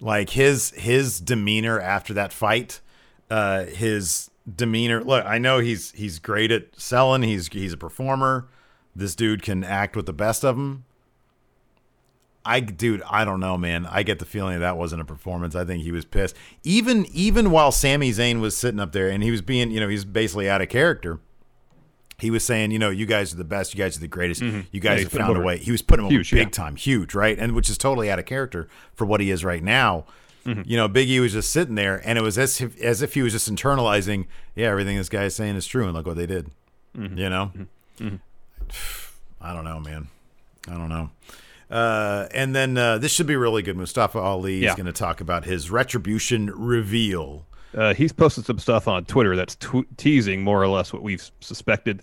[0.00, 2.80] Like his his demeanor after that fight,
[3.28, 5.04] uh, his demeanor.
[5.04, 7.24] Look, I know he's he's great at selling.
[7.24, 8.48] He's he's a performer.
[8.96, 10.86] This dude can act with the best of them.
[12.44, 13.86] I dude, I don't know, man.
[13.86, 15.54] I get the feeling that wasn't a performance.
[15.54, 16.36] I think he was pissed.
[16.64, 19.88] Even even while Sami Zayn was sitting up there and he was being, you know,
[19.88, 21.20] he's basically out of character.
[22.18, 23.74] He was saying, you know, you guys are the best.
[23.74, 24.42] You guys are the greatest.
[24.42, 24.60] Mm-hmm.
[24.70, 25.58] You guys Yeah, have found a way.
[25.58, 26.64] He was putting him huge, over big yeah.
[26.64, 27.36] time, huge, right?
[27.36, 30.04] And which is totally out of character for what he is right now.
[30.46, 30.62] Mm-hmm.
[30.64, 33.14] You know, Big E was just sitting there, and it was as if as if
[33.14, 34.26] he was just internalizing,
[34.56, 36.50] yeah, everything this guy is saying is true, and look what they did.
[36.96, 37.16] Mm-hmm.
[37.16, 37.52] You know,
[39.40, 40.08] I don't know, man.
[40.68, 41.10] I don't know.
[41.72, 43.78] Uh, and then uh, this should be really good.
[43.78, 47.46] Mustafa Ali is going to talk about his retribution reveal.
[47.74, 51.30] Uh, he's posted some stuff on Twitter that's tw- teasing more or less what we've
[51.40, 52.02] suspected.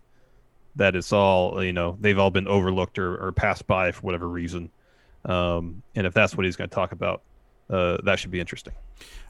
[0.75, 4.27] That it's all you know they've all been overlooked or, or passed by for whatever
[4.27, 4.71] reason.
[5.25, 7.21] Um, and if that's what he's going to talk about,
[7.69, 8.73] uh, that should be interesting.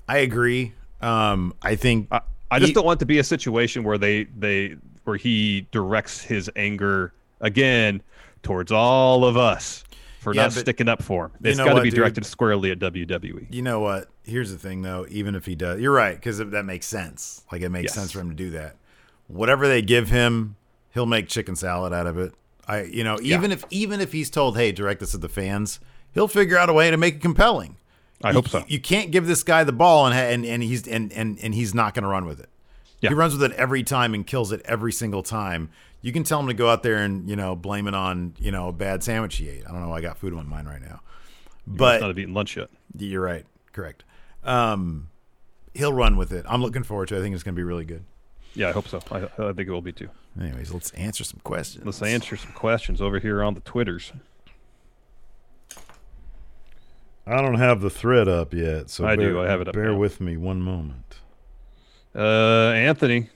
[0.07, 0.73] I agree.
[1.01, 3.97] Um, I think I, I just He- don't want it to be a situation where
[3.97, 8.01] they they where he directs his anger again
[8.41, 9.83] towards all of us
[10.19, 11.31] for Yeah, not but sticking up for him.
[11.41, 11.97] you It's know got to be dude?
[11.97, 12.79] directed squarely at.
[12.79, 13.47] WWE.
[13.49, 14.09] You know what?
[14.23, 15.05] Here's the thing, though.
[15.09, 17.43] Even if he does, you're right because that makes sense.
[17.51, 17.93] Like it makes Yes.
[17.95, 18.75] sense for him to do that.
[19.27, 20.55] Whatever they give him,
[20.93, 22.33] he'll make chicken salad out of it.
[22.67, 25.79] I, you know, even if even if he's told, "Hey, direct this at the fans,"
[26.13, 27.77] he'll figure out a way to make it compelling.
[28.23, 28.63] I You- hope so.
[28.67, 31.73] You can't give this guy the ball and and, and he's and, and and he's
[31.73, 32.49] not going to run with it.
[33.01, 33.09] Yeah.
[33.09, 35.69] He runs with it every time and kills it every single time.
[36.01, 38.51] You can tell him to go out there and you know blame it on you
[38.51, 39.63] know a bad sandwich he ate.
[39.67, 39.89] I don't know.
[39.89, 41.01] why I got food on mine right now,
[41.67, 42.69] But but not have eaten lunch yet.
[42.97, 43.45] you're right.
[43.73, 44.03] Correct.
[44.43, 45.09] Um,
[45.73, 46.45] he'll run with it.
[46.47, 47.15] I'm looking forward to.
[47.15, 47.19] it.
[47.19, 48.03] I think it's going to be really good.
[48.55, 48.99] Yeah, I hope so.
[49.11, 50.09] I, I think it will be too.
[50.39, 51.85] Anyways, let's answer some questions.
[51.85, 54.11] Let's answer some questions over here on the Twitters.
[57.27, 59.33] I don't have the thread up yet, so I do.
[59.35, 59.97] bear- I have it up Bear now.
[59.97, 61.17] with me one moment.
[62.15, 63.29] Uh, Anthony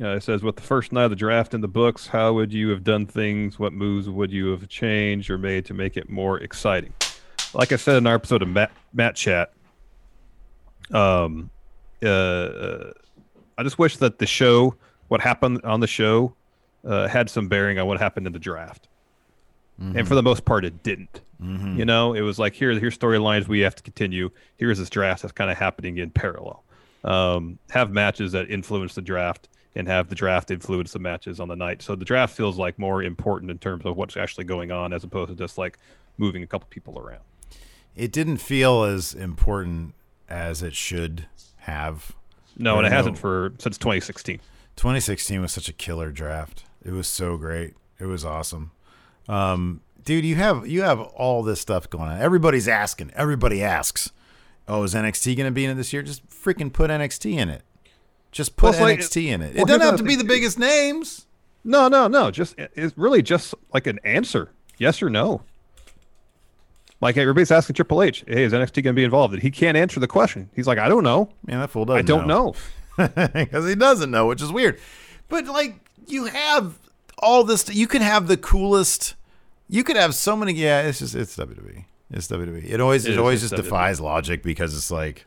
[0.00, 2.52] uh, it says, with the first night of the draft in the books, how would
[2.52, 3.58] you have done things?
[3.58, 6.92] What moves would you have changed or made to make it more exciting?
[7.52, 9.52] Like I said in our episode of Matt, Matt Chat,
[10.92, 11.50] um,
[12.02, 12.92] uh, uh,
[13.56, 14.74] I just wish that the show,
[15.08, 16.34] what happened on the show,
[16.84, 18.88] uh, had some bearing on what happened in the draft.
[19.96, 21.20] And for the most part, it didn't.
[21.78, 24.30] You know, it was like here, here's storylines we have to continue.
[24.56, 26.62] Here's this draft that's kind of happening in parallel.
[27.02, 31.48] Um, have matches that influence the draft, and have the draft influence the matches on
[31.48, 31.82] the night.
[31.82, 35.04] So the draft feels like more important in terms of what's actually going on, as
[35.04, 35.78] opposed to just like
[36.16, 37.22] moving a couple people around.
[37.96, 39.94] It didn't feel as important
[40.28, 41.26] as it should
[41.58, 42.12] have.
[42.56, 44.38] No, and it hasn't for since 2016.
[44.76, 46.64] 2016 was such a killer draft.
[46.84, 47.74] It was so great.
[47.98, 48.72] It was awesome.
[49.28, 52.20] Um, dude, you have you have all this stuff going on.
[52.20, 53.12] Everybody's asking.
[53.14, 54.10] Everybody asks.
[54.66, 56.02] Oh, is NXT going to be in it this year?
[56.02, 57.62] Just freaking put NXT in it.
[58.34, 59.54] Just put Well, like- NXT in it.
[59.54, 61.24] well, it doesn't have to be the biggest names.
[61.62, 62.30] No, no, no.
[62.32, 65.42] Just it's really just like an answer, yes or no.
[67.00, 69.76] Like everybody's asking Triple H, "Hey, is NXT going to be involved?" And he can't
[69.76, 70.50] answer the question.
[70.54, 71.30] He's like, "I don't know.
[71.46, 72.54] Man, that fool doesn't I don't know."
[72.96, 74.78] because he doesn't know, which is weird.
[75.28, 76.78] But like, you have
[77.18, 77.68] all this.
[77.74, 79.14] You can have the coolest.
[79.68, 80.54] You could have so many.
[80.54, 81.84] Yeah, it's just it's WWE.
[82.10, 82.64] It's WWE.
[82.70, 83.64] It always It always just just WWE.
[83.64, 85.24] defies logic because it's like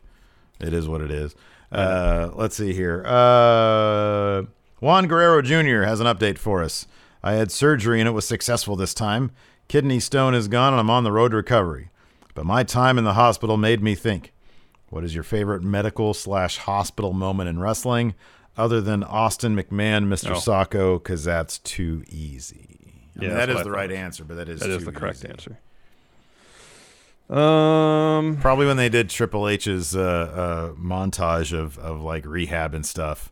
[0.60, 1.34] it is what it is.
[1.70, 3.04] Uh, let's see here.
[3.06, 4.42] Uh,
[4.80, 5.82] Juan Guerrero Jr.
[5.86, 6.86] has an update for us.
[7.22, 9.30] I had surgery and it was successful this time.
[9.66, 11.90] Kidney stone is gone and I'm on the road to recovery.
[12.34, 14.32] But my time in the hospital made me think.
[14.90, 18.14] What is your favorite medical slash hospital moment in wrestling,
[18.56, 20.30] other than Austin McMahon, Mr.
[20.30, 20.34] Oh.
[20.34, 21.02] Socko?
[21.02, 23.10] Because that's too easy.
[23.16, 24.92] I mean, Yeah, that that's is the right answer, but that is That is the
[24.92, 25.28] correct easy.
[25.28, 25.58] answer.
[27.30, 32.86] Um, Probably when they did Triple H's uh, uh, montage of of like rehab and
[32.86, 33.30] stuff.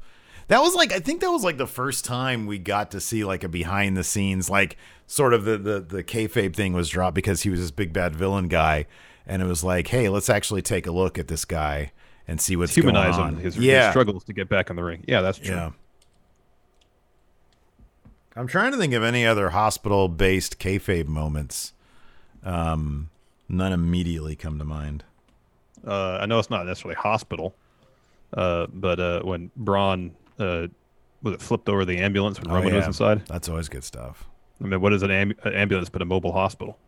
[0.49, 3.25] That was like I think that was like the first time we got to see
[3.25, 7.15] like a behind the scenes like sort of the the the kayfabe thing was dropped
[7.15, 8.87] because he was this big bad villain guy,
[9.27, 11.93] and it was like, hey, let's actually take a look at this guy
[12.29, 13.35] and see what's humanize going on.
[13.37, 13.41] him.
[13.41, 15.05] His, his struggles to get back in the ring.
[15.09, 15.55] Yeah, that's true.
[15.55, 15.71] yeah.
[18.37, 21.73] I'm trying to think of any other hospital based kayfabe moments.
[22.45, 23.09] Um,
[23.49, 25.05] none immediately come to mind.
[25.87, 27.55] Uh, I know it's not necessarily hospital,
[28.33, 30.69] uh, but uh, when Braun uh,
[31.23, 33.27] was it flipped over the ambulance when Oh, Roman was inside.
[33.27, 34.29] That's always good stuff.
[34.63, 36.79] I mean, what is an, an ambulance but a mobile hospital?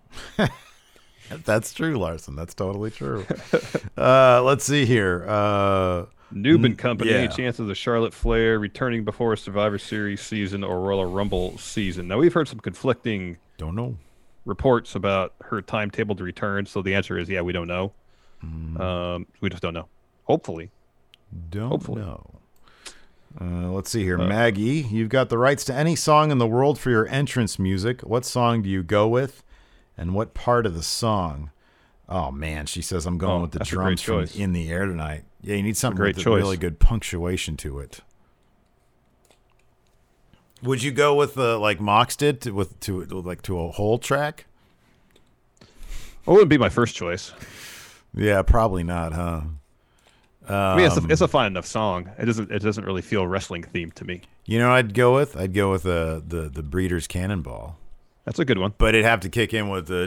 [1.44, 2.37] That's true, Larson.
[2.37, 3.27] That's totally true.
[3.99, 5.27] uh, let's see here.
[5.29, 7.12] Uh, Noob and Company.
[7.12, 7.29] Any yeah.
[7.31, 12.09] chances of Charlotte Flair returning before a Survivor Series season or Royal Rumble season?
[12.09, 13.97] Now we've heard some conflicting don't know.
[14.48, 16.66] Reports about her timetable to return.
[16.66, 17.92] So the answer is yeah, we don't know.
[18.42, 19.88] Um, we just don't know.
[20.24, 20.70] Hopefully,
[21.50, 22.02] Don't Hopefully.
[22.02, 22.30] know.
[23.40, 24.18] Uh, let's see here.
[24.18, 28.00] Maggie, you've got the rights to any song in the world for your entrance music.
[28.02, 29.42] What song do you go with?
[29.96, 31.50] And what part of the song?
[32.08, 32.66] Oh, man.
[32.66, 34.40] She says, I'm going Oh, with the that's a great drums from.
[34.42, 35.24] In the Air tonight.
[35.42, 36.40] Yeah, you need something with choice.
[36.42, 38.00] really good punctuation to it.
[40.62, 43.99] Would you go with the like Mox did to, with to like to a whole
[43.99, 44.47] track?
[45.61, 45.68] well,
[46.35, 47.33] it wouldn't be my first choice.
[48.14, 49.42] Yeah, probably not, huh?
[50.49, 52.11] I mean, it's a, Um, it's a fine enough song.
[52.18, 54.23] It doesn't it doesn't really feel wrestling themed to me.
[54.47, 57.77] You know, what I'd go with I'd go with uh, the the Breeders' Cannonball.
[58.29, 58.75] That's a good one.
[58.79, 60.07] but it'd have to kick in with the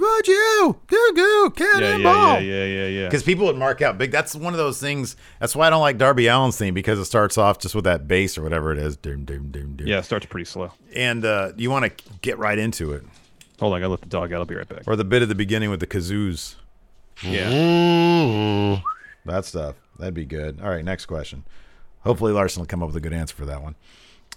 [0.00, 3.04] would you go go Yeah, yeah, cannonball yeah, yeah, yeah, yeah.
[3.06, 5.80] because people would mark out big that's one of those things that's why i don't
[5.80, 8.78] like darby allin's theme because it starts off just with that bass or whatever it
[8.78, 9.86] is doom, doom, doom, doom.
[9.86, 10.70] Yeah, it starts pretty slow.
[10.94, 13.04] and uh, you want to get right into it
[13.58, 14.38] Hold on, I let the dog out.
[14.38, 14.82] I'll be right back.
[14.86, 16.54] or the bit at the beginning with the kazoos
[17.22, 18.80] Yeah.
[19.24, 21.44] that stuff that'd be good all right next question
[22.00, 23.74] hopefully larson will come up with a good answer for that one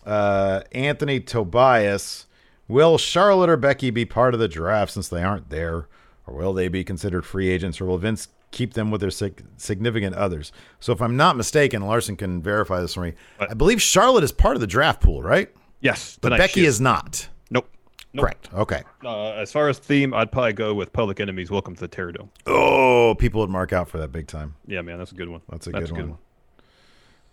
[0.05, 2.25] uh, anthony tobias
[2.71, 5.87] will charlotte or becky be part of the draft since they aren't there
[6.25, 9.45] or will they be considered free agents or will vince keep them with their sig-
[9.57, 13.81] significant others so if i'm not mistaken larson can verify this for me i believe
[13.81, 15.49] charlotte is part of the draft pool right
[15.83, 17.67] Yes, but becky she is not Nope.
[18.13, 18.23] Nope.
[18.25, 21.81] correct okay Uh, as far as theme, I'd probably go with Public Enemy's "Welcome to
[21.81, 25.15] the Terrordome." oh people would mark out for that big time Yeah, man, that's a
[25.15, 25.41] good one.
[25.49, 26.17] That's a that's good a good one.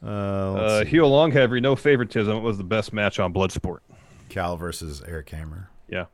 [0.00, 0.12] one.
[0.12, 0.90] uh, Uh, see.
[0.90, 2.32] Heel no favoritism.
[2.34, 3.78] What was the best match on Bloodsport?
[4.28, 6.06] Cal versus eric hammer Yeah.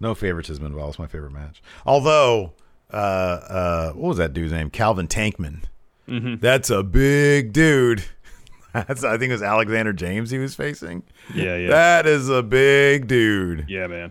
[0.00, 0.94] No favoritism involved.
[0.94, 1.62] It's my favorite match.
[1.86, 2.54] Although,
[2.92, 4.68] uh, uh, what was that dude's name?
[4.68, 5.62] Calvin Tankman.
[6.08, 6.40] Mm-hmm.
[6.40, 8.02] That's a big dude.
[8.72, 11.04] That's I think it was Alexander James he was facing.
[11.32, 11.68] Yeah, yeah.
[11.68, 13.66] That is a big dude.
[13.68, 14.10] yeah, man.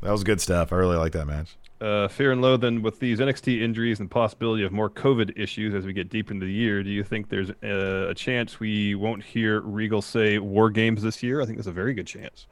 [0.00, 0.72] That was good stuff.
[0.72, 1.56] I really like that match.
[1.82, 5.84] Uh, fear and loathing with these NXT injuries and possibility of more COVID issues as
[5.84, 6.80] we get deep into the year.
[6.84, 11.24] Do you think there's uh, a chance we won't hear Regal say War Games this
[11.24, 11.40] year?
[11.40, 12.46] I think there's a very good chance.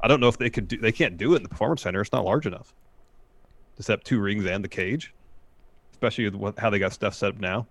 [0.00, 0.76] I don't know if they could do.
[0.76, 2.00] They can't do it in the Performance Center.
[2.00, 2.74] It's not large enough.
[3.76, 5.14] Just have two rings and the cage,
[5.92, 7.64] especially with what, how they got stuff set up now.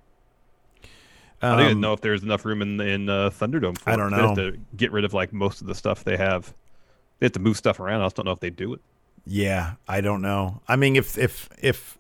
[1.41, 3.77] I don't even Um, know if there's enough room in in uh, Thunderdome.
[3.77, 4.51] For I don't They have know.
[4.51, 6.53] to get rid of like most of the stuff they have.
[7.19, 7.99] They have to move stuff around.
[8.01, 8.79] I just don't know if they do it.
[9.27, 10.61] Yeah, I don't know.
[10.67, 11.97] I mean, if if if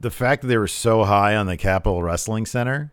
[0.00, 2.92] the fact that they were so high on the Capitol Wrestling Center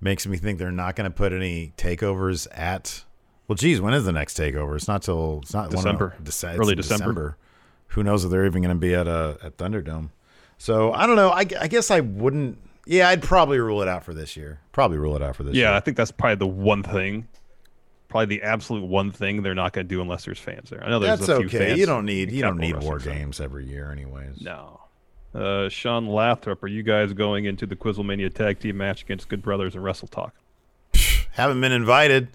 [0.00, 3.04] makes me think they're not going to put any takeovers at.
[3.48, 4.76] Well, geez, when is the next takeover?
[4.76, 6.16] It's not till it's not of- December.
[6.22, 7.36] Dece- Early in December.
[7.88, 10.10] Who knows if they're even going to be at a at Thunderdome?
[10.56, 11.28] So I don't know.
[11.30, 12.58] I, I guess I wouldn't.
[12.86, 14.60] Yeah, I'd probably rule it out for this year.
[14.72, 15.64] Probably rule it out for this year.
[15.66, 17.28] Yeah, I think that's probably the one thing,
[18.12, 20.84] probably the absolute one thing they're not going to do unless there's fans there.
[20.84, 21.58] I know there's That's a few okay.
[21.68, 21.78] fans.
[21.80, 24.40] You don't need you don't need war games every year, anyways.
[24.40, 24.78] No.
[25.34, 29.42] Uh, Sean Lathrop, are you guys going into the Quizzlemania tag team match against Good
[29.42, 30.34] Brothers and Wrestle Talk?
[31.32, 32.28] Haven't been invited.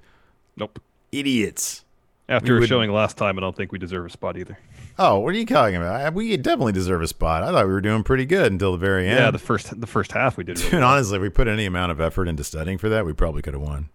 [0.58, 0.80] Nope.
[1.12, 1.86] Idiots.
[2.28, 4.58] After We would- showing last time, I don't think we deserve a spot either.
[5.00, 6.12] Oh, what are you talking about?
[6.16, 7.44] We definitely deserve a spot.
[7.44, 9.20] I thought we were doing pretty good until the very end.
[9.20, 10.58] Yeah, the first the first half we did.
[10.58, 10.90] Really Dude, well.
[10.94, 13.54] honestly, if we put any amount of effort into studying for that, we probably could
[13.54, 13.90] have won.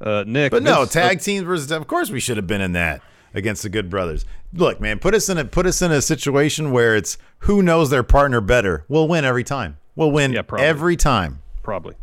[0.00, 2.72] Uh, Nick, But no, this- tag teams versus of course we should have been in
[2.72, 3.02] that
[3.34, 4.24] against the Good Brothers.
[4.52, 7.90] Look, man, put us in a put us in a situation where it's who knows
[7.90, 8.84] their partner better.
[8.88, 9.76] We'll win every time.
[9.96, 11.40] We'll win Yeah, every time.
[11.62, 11.96] probably.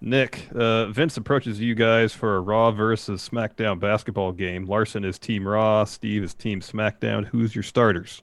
[0.00, 4.64] Nick, uh, Vince approaches you guys for a Raw versus SmackDown basketball game.
[4.64, 5.84] Larson is Team Raw.
[5.84, 7.26] Steve is Team SmackDown.
[7.26, 8.22] Who's your starters?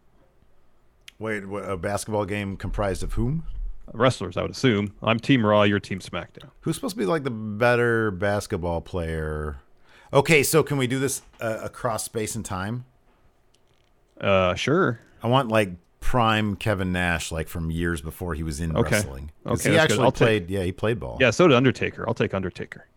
[1.20, 3.44] Wait, a basketball game comprised of whom?
[3.94, 4.94] Wrestlers, I would assume.
[5.02, 5.64] I'm Team Raw.
[5.64, 6.50] You're Team SmackDown.
[6.62, 9.58] Who's supposed to be like the better basketball player?
[10.14, 12.86] Okay, so can we do this uh, across space and time?
[14.20, 15.00] Uh, sure.
[15.24, 18.86] I want like prime Kevin Nash, like from years before he was in wrestling.
[18.86, 18.96] Okay.
[18.96, 19.32] wrestling.
[19.46, 20.50] Okay, he actually I'll take- played.
[20.50, 21.18] Yeah, he played ball.
[21.20, 22.06] Yeah, so did Undertaker.
[22.08, 22.88] I'll take Undertaker.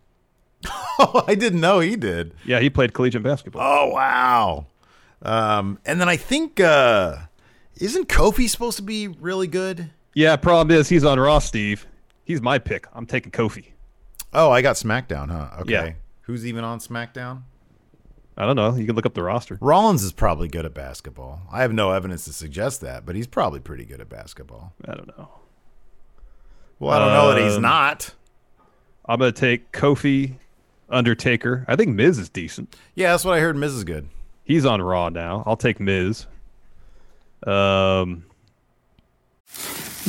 [1.03, 2.35] Oh, I didn't know he did.
[2.45, 3.63] Yeah, he played collegiate basketball.
[3.63, 4.67] Oh wow.
[5.23, 7.17] Um, and then I think uh,
[7.79, 9.93] isn't Kofi supposed to be really good?
[10.15, 11.87] Yeah, problem is he's on Raw, Steve.
[12.25, 12.87] He's my pick.
[12.93, 13.67] I'm taking Kofi.
[14.33, 15.61] Oh, I got SmackDown, huh?
[15.63, 15.73] Okay.
[15.73, 15.93] Yeah.
[16.23, 17.43] Who's even on SmackDown?
[18.37, 18.75] I don't know.
[18.75, 19.59] You can look up the roster.
[19.61, 21.41] Rollins is probably good at basketball.
[21.53, 24.73] I have no evidence to suggest that, but he's probably pretty good at basketball.
[24.87, 25.29] I don't know.
[26.79, 28.15] Well, I don't know that he's Um, not.
[29.07, 30.35] I'm gonna take Kofi,
[30.89, 31.65] Undertaker.
[31.69, 32.75] I think Miz is decent.
[32.95, 33.57] Yeah, that's what I heard.
[33.57, 34.09] Miz is good.
[34.45, 35.43] He's on Raw now.
[35.47, 36.27] I'll take Miz.
[37.47, 38.25] Um,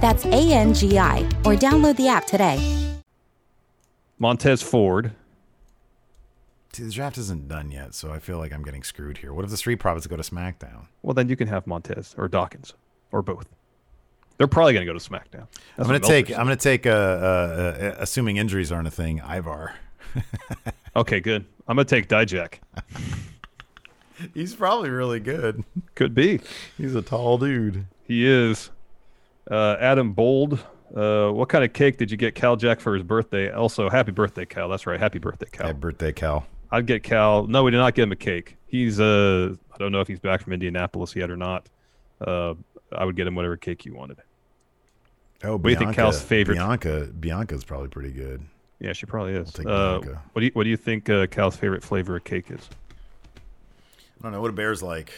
[0.00, 2.58] That's A N G I, or download the app today.
[4.18, 5.12] Montez Ford.
[6.72, 9.32] See, the draft isn't done yet, so I feel like I'm getting screwed here.
[9.32, 10.86] What if the Street Profits go to SmackDown?
[11.02, 12.74] Well, then you can have Montez or Dawkins
[13.10, 13.48] or both.
[14.36, 15.46] They're probably going to go to SmackDown.
[15.76, 16.30] I'm gonna take.
[16.30, 16.86] I'm gonna take.
[16.86, 19.20] Uh, uh, uh, assuming injuries aren't a thing.
[19.20, 19.74] Ivar.
[20.96, 21.44] Okay, good.
[21.68, 22.54] I'm going to take Dijak.
[24.34, 25.64] He's probably really good.
[25.94, 26.40] Could be.
[26.76, 27.86] He's a tall dude.
[28.02, 28.70] He is.
[29.48, 30.64] Uh, Adam Bold.
[30.94, 33.50] Uh, what kind of cake did you get Kal Jak for his birthday?
[33.52, 34.68] Also, happy birthday, Kal.
[34.68, 34.98] That's right.
[34.98, 35.68] Happy birthday, Kal.
[35.68, 36.46] Happy birthday, Kal.
[36.72, 37.46] I'd get Kal.
[37.46, 38.56] No, we did not get him a cake.
[38.66, 41.68] He's uh, I don't know if he's back from Indianapolis yet or not.
[42.20, 42.54] Uh,
[42.92, 44.18] I would get him whatever cake you wanted.
[45.44, 47.08] Oh, What do you think Kal's favorite- Bianca.
[47.18, 48.42] Bianca's probably pretty good.
[48.78, 49.52] Yeah, she probably is.
[49.52, 50.22] take Uh, Bianca.
[50.32, 52.68] what do you What do you think uh, Kal's favorite flavor of cake is?
[53.36, 55.12] I don't know what a bear's like.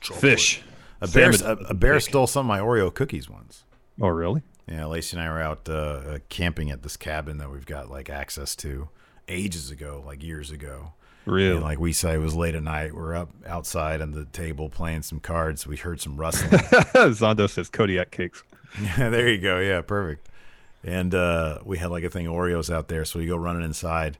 [0.00, 0.62] Fish.
[1.02, 1.30] A bear.
[1.30, 3.64] A, a bear stole some of my Oreo cookies once.
[4.00, 4.42] Oh, really?
[4.68, 8.08] Yeah, Lacey and I were out uh, camping at this cabin that we've got like
[8.08, 8.88] access to
[9.28, 10.94] ages ago, like years ago.
[11.24, 11.56] Really?
[11.56, 12.94] And like we say, it was late at night.
[12.94, 15.66] We're up outside on the table playing some cards.
[15.66, 16.50] We heard some rustling.
[17.12, 18.42] Zondo says Kodiak cakes.
[18.80, 19.58] Yeah, there you go.
[19.58, 20.30] Yeah, perfect.
[20.82, 23.62] And uh, we had like a thing of Oreos out there, so we go running
[23.64, 24.16] inside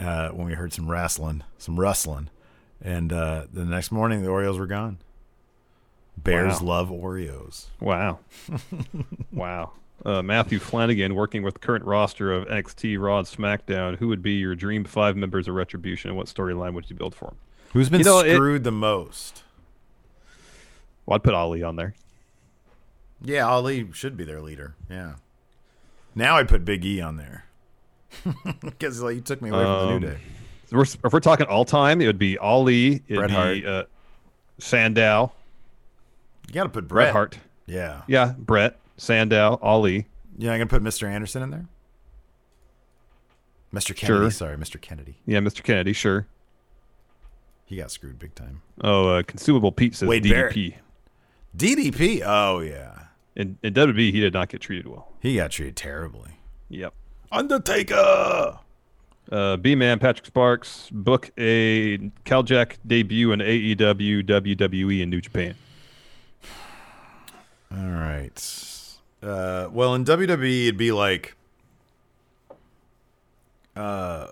[0.00, 2.28] uh, when we heard some wrestling, some rustling,
[2.82, 4.98] and uh, the next morning the Oreos were gone.
[6.16, 6.66] Bears Wow.
[6.66, 7.66] love Oreos.
[7.80, 8.20] Wow.
[9.32, 9.72] wow.
[10.04, 14.22] Uh, Matthew Flanagan, working with the current roster of NXT, Raw, and SmackDown, who would
[14.22, 17.36] be your dream five members of Retribution, and what storyline would you build for them?
[17.72, 19.42] Who's been You know, it- screwed the most?
[21.06, 21.94] Well, I'd put Ali on there.
[23.22, 24.74] Yeah, Ali should be their leader.
[24.90, 25.14] Yeah.
[26.14, 27.44] Now I'd put Big E on there
[28.62, 30.18] because like, you took me away from the Um, New Day.
[30.66, 33.64] If we're, if we're talking all time, it would be Ali, it'd Bret be Hart.
[33.64, 33.84] uh,
[34.58, 35.32] Sandow,
[36.54, 37.12] You got to put Bret Brett.
[37.12, 37.38] Hart.
[37.66, 38.02] Yeah.
[38.06, 40.06] Yeah, Brett, Sandow, Ali.
[40.38, 41.08] Yeah, I'm gonna put Mr.
[41.08, 41.66] Anderson in there.
[43.72, 43.94] Mr.
[43.96, 44.30] Kennedy, Sure.
[44.30, 44.80] sorry, Mr.
[44.80, 45.16] Kennedy.
[45.26, 45.62] Yeah, Mr.
[45.62, 46.26] Kennedy, sure.
[47.66, 48.62] He got screwed big time.
[48.80, 50.74] Oh, uh, Consumable Pete says Wade DDP.
[51.56, 52.22] DDP.
[52.24, 55.08] Oh yeah, In, in WWE, he did not get treated well.
[55.20, 56.32] he got treated terribly.
[56.68, 56.94] Yep.
[57.32, 58.58] Undertaker.
[59.32, 65.20] Uh, B Man Patrick Sparks book a Kal Jak debut in AEW, WWE, and New
[65.20, 65.54] Japan.
[67.76, 68.88] All right.
[69.22, 71.34] Uh, well, in WWE, it'd be like,
[73.74, 74.28] uh,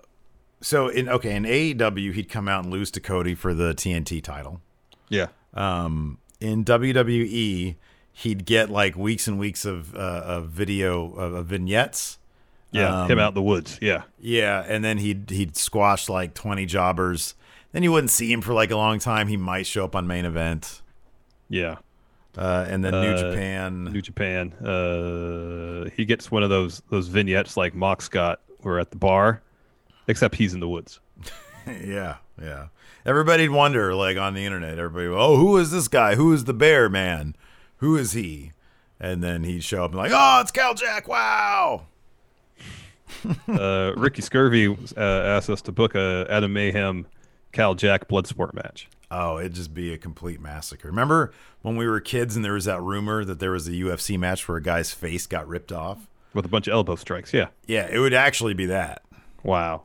[0.61, 4.23] so in okay in AEW, he'd come out and lose to Cody for the TNT
[4.23, 4.61] title.
[5.09, 5.27] Yeah.
[5.53, 7.75] Um, in WWE,
[8.13, 12.17] he'd get like weeks and weeks of uh, of video of, of vignettes.
[12.71, 13.03] Yeah.
[13.03, 13.77] Um, him out in the woods.
[13.81, 14.03] Yeah.
[14.19, 17.35] Yeah, and then he'd he'd squash like twenty jobbers.
[17.71, 19.27] Then you wouldn't see him for like a long time.
[19.27, 20.81] He might show up on main event.
[21.49, 21.77] Yeah.
[22.37, 23.83] Uh, and then New Uh, Japan.
[23.85, 24.53] New Japan.
[24.53, 28.39] Uh, he gets one of those those vignettes like Mox got.
[28.63, 29.41] We're at the bar,
[30.07, 30.99] except he's in the woods.
[31.67, 32.67] yeah, yeah.
[33.05, 36.15] Everybody'd wonder, like on the internet, everybody, oh, who is this guy?
[36.15, 37.35] Who is the bear man?
[37.77, 38.53] Who is he?
[38.99, 41.07] And then he'd show up and like, oh, it's Kal Jak.
[41.07, 41.87] Wow.
[43.47, 44.67] Uh, Ricky Scurvy
[44.97, 47.05] uh, asked us to book a Adam Mayhem
[47.51, 48.87] Kal Jak Bloodsport match.
[49.15, 50.87] Oh, it'd just be a complete massacre.
[50.87, 54.17] Remember when we were kids and there was that rumor that there was a UFC
[54.17, 56.07] match where a guy's face got ripped off?
[56.33, 57.31] with a bunch of elbow strikes.
[57.31, 57.49] Yeah.
[57.67, 59.03] Yeah, it would actually be that.
[59.43, 59.83] Wow.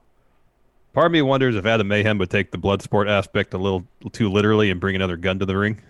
[0.95, 3.85] Part of me wonders if Adam Mayhem would take the blood sport aspect a little
[4.13, 5.83] too literally and bring another gun to the ring.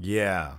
[0.00, 0.54] Yeah.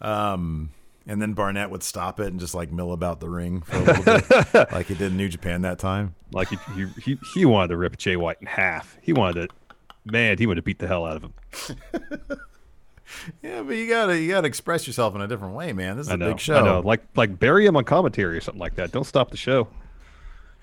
[0.00, 0.70] Um,
[1.06, 3.80] And then Barnett would stop it and just like mill about the ring for a
[3.80, 6.14] little bit, like he did in New Japan that time.
[6.32, 8.96] Like he, he he he wanted to rip Jay White in half.
[9.02, 9.54] He wanted to,
[10.04, 11.32] man, he would have beat the hell out of him.
[13.42, 15.96] Yeah, but you gotta you gotta express yourself in a different way, man.
[15.96, 16.56] This is I a know, big show.
[16.56, 16.80] I know.
[16.80, 18.92] Like like bury him on commentary or something like that.
[18.92, 19.66] Don't stop the show.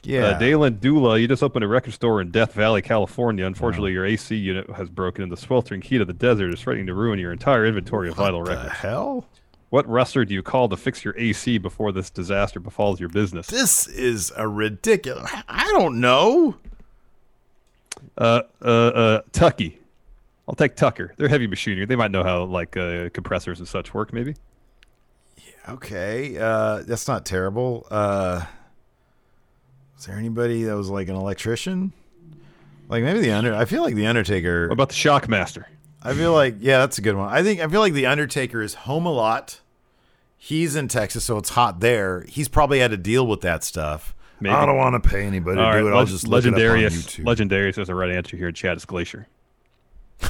[0.03, 3.45] yeah, Uh, Dalen Dula, you just opened a record store in Death Valley, California.
[3.45, 6.87] Unfortunately, your AC unit has broken and the sweltering heat of the desert, is threatening
[6.87, 8.73] to ruin your entire inventory of vital the records.
[8.77, 9.25] hell.
[9.69, 13.47] What wrestler do you call to fix your AC before this disaster befalls your business?
[13.47, 15.29] This is a ridiculous.
[15.49, 16.55] I don't know.
[18.17, 19.79] Uh, uh, uh, Tucky.
[20.47, 21.13] I'll take Tucker.
[21.17, 21.85] They're heavy machinery.
[21.85, 24.13] They might know how like uh, compressors and such work.
[24.13, 24.35] Maybe.
[25.37, 27.85] Yeah, Okay, uh, that's not terrible.
[27.91, 28.45] Uh,
[29.97, 31.91] is there anybody that was like an electrician?
[32.87, 33.53] Like maybe the under.
[33.53, 34.67] I feel like the Undertaker.
[34.67, 35.65] What about the Shockmaster?
[36.01, 37.29] I feel like yeah, that's a good one.
[37.29, 39.59] I think I feel like the Undertaker is home a lot.
[40.37, 42.23] He's in Texas, so it's hot there.
[42.29, 44.15] He's probably had to deal with that stuff.
[44.39, 44.53] Maybe.
[44.53, 45.91] I don't want to pay anybody to All right, do it.
[45.91, 47.23] I'll leg- just look it up legendarius.
[47.23, 48.51] Legendarius has the right answer here.
[48.51, 49.27] Chad is Glacier.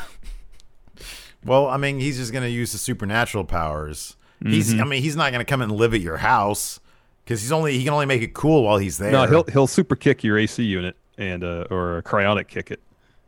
[1.46, 4.16] Well, I mean, he's just going to use the supernatural powers.
[4.44, 4.82] He's, Mm-hmm.
[4.82, 6.80] I mean, he's not going to come and live at your house
[7.24, 9.12] because he's only he can only make it cool while he's there.
[9.12, 12.82] No, he'll he'll super kick your AC unit and uh, or cryonic kick it,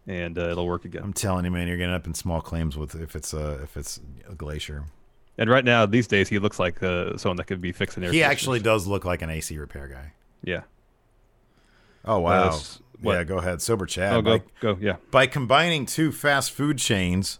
[0.05, 1.01] and uh, it'll work again.
[1.03, 3.75] I'm telling you, man, you're getting up in small claims with if it's a if
[3.77, 3.99] it's
[4.29, 4.83] a glacier.
[5.37, 8.11] And right now, these days, he looks like uh, someone that could be fixing air.
[8.11, 10.11] He actually does look like an AC repair guy.
[10.43, 10.61] Yeah.
[12.05, 12.57] Oh wow,
[13.01, 13.13] what?
[13.13, 13.23] yeah.
[13.23, 14.13] Go ahead, sober Chad.
[14.13, 14.95] Oh, go by, go yeah.
[15.11, 17.39] by combining two fast food chains,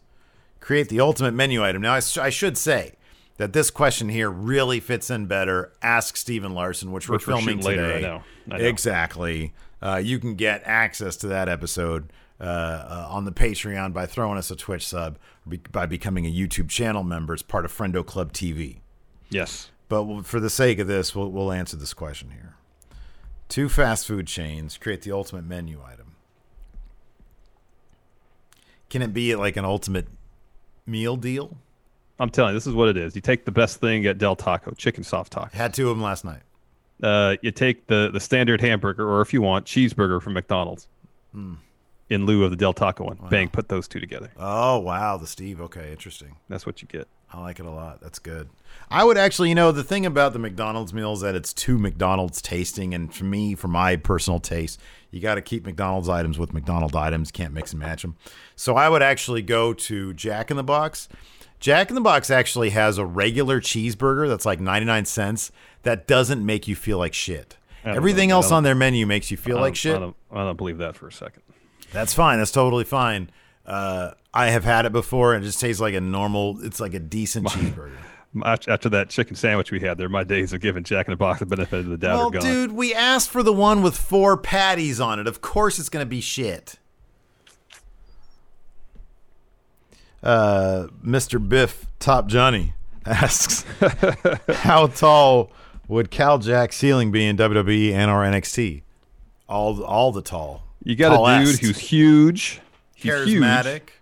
[0.60, 1.82] create the ultimate menu item.
[1.82, 2.96] Now, I, s- I should say
[3.38, 5.72] that this question here really fits in better.
[5.82, 7.98] Ask Steven Larson, which, Which we're filming shooting later, today.
[7.98, 8.66] I know, I know.
[8.66, 9.54] Exactly.
[9.82, 14.38] Uh, you can get access to that episode uh, uh, on the Patreon by throwing
[14.38, 18.06] us a Twitch sub, be, by becoming a YouTube channel member as part of Friendo
[18.06, 18.80] Club TV.
[19.30, 19.72] Yes.
[19.88, 22.56] But for the sake of this, we'll, we'll answer this question here.
[23.50, 26.16] Two fast food chains create the ultimate menu item.
[28.90, 30.08] Can it be like an ultimate
[30.86, 31.58] meal deal?
[32.20, 33.16] I'm telling you, this is what it is.
[33.16, 35.56] You take the best thing at Del Taco, chicken soft taco.
[35.56, 36.42] Had two of them last night.
[37.02, 40.88] Uh, you take the the standard hamburger, or if you want, cheeseburger from McDonald's,
[41.34, 41.54] Hmm.
[42.10, 43.18] In lieu of the Del Taco one.
[43.30, 44.32] Bang, put those two together.
[44.38, 45.62] Oh wow, the Steve.
[45.62, 46.36] Okay, interesting.
[46.48, 47.08] That's what you get.
[47.32, 48.02] I like it a lot.
[48.02, 48.50] That's good.
[48.90, 51.78] I would actually, you know, the thing about the McDonald's meal is that it's too
[51.78, 54.80] McDonald's tasting, and for me, for my personal taste,
[55.12, 57.32] you got to keep McDonald's items with McDonald's items.
[57.32, 58.16] Can't mix and match them.
[58.56, 61.08] So I would actually go to Jack in the Box.
[61.60, 65.52] Jack in the Box actually has a regular cheeseburger that's like 99 cents
[65.84, 67.58] that doesn't make you feel like shit.
[67.84, 68.36] Everything know.
[68.36, 69.96] Else on their menu makes you feel like shit.
[69.96, 71.44] I don't, I don't believe that for a second.
[71.92, 72.38] That's fine.
[72.40, 73.30] That's totally fine.
[73.66, 76.64] Uh, I have had it before, and it just tastes like a normal.
[76.64, 77.92] It's like a decent cheeseburger.
[78.44, 81.40] After that chicken sandwich we had there, my days of giving Jack in the Box
[81.40, 82.42] the benefit of the doubt Well, are gone.
[82.44, 85.26] dude, we asked for the one with four patties on it.
[85.26, 86.76] Of course, it's going to be shit.
[90.22, 91.40] Uh, Mr.
[91.48, 92.74] Biff Top Johnny
[93.06, 93.66] asks,
[94.60, 95.52] "How tall
[95.88, 98.84] would Kal Jak ceiling be in WWE and or NXT?
[99.48, 100.64] All, all the tall.
[100.84, 102.62] You got a dude who's huge,
[102.96, 103.66] he's charismatic.
[103.66, 103.94] huge,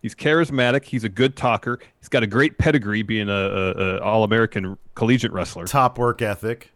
[0.00, 0.84] He's charismatic.
[0.84, 1.80] He's a good talker.
[1.98, 5.66] He's got a great pedigree, being a, a, a all American collegiate wrestler.
[5.66, 6.70] top work ethic.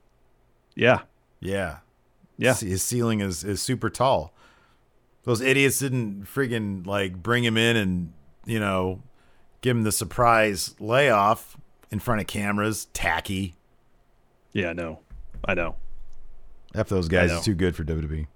[0.75, 1.03] Yeah,
[1.41, 1.79] Yeah,
[2.37, 2.55] yeah.
[2.55, 4.33] his ceiling is is super tall.
[5.25, 8.13] Those idiots didn't friggin' like bring him in and
[8.45, 9.03] you know
[9.61, 11.57] give him the surprise layoff
[11.93, 12.87] in front of cameras.
[12.87, 13.55] Tacky.
[14.53, 14.99] Yeah, I know.
[15.45, 15.77] I know.
[16.75, 17.31] F those guys.
[17.31, 18.27] It's too good for WWE.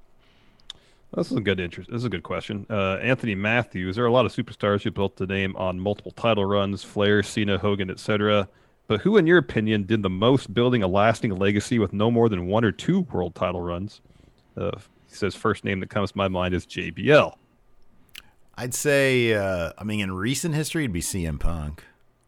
[1.15, 1.91] This is a good interest.
[1.91, 2.67] This is a good question.
[2.69, 3.97] Uh, Anthony Matthews.
[3.97, 7.23] There are a lot of superstars who built the name on multiple title runs: Flair,
[7.23, 8.49] Cena, Hogan, etc.
[8.89, 12.29] But who, in your opinion, did the most building a lasting legacy with no more
[12.29, 14.01] than one or two world title runs?
[14.57, 14.73] Uh,
[15.09, 17.35] he says first name that comes to my mind is JBL.
[18.57, 19.35] I'd say.
[19.35, 21.85] Uh, I mean, in recent history, it'd be CM Punk.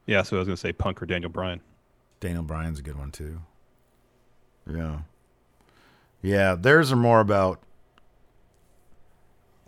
[0.07, 1.61] Yeah, so I was going to say Punk or Daniel Bryan.
[2.21, 3.41] Daniel Bryan's a good one too.
[4.69, 5.01] Yeah.
[6.23, 7.61] Yeah, theirs are more about.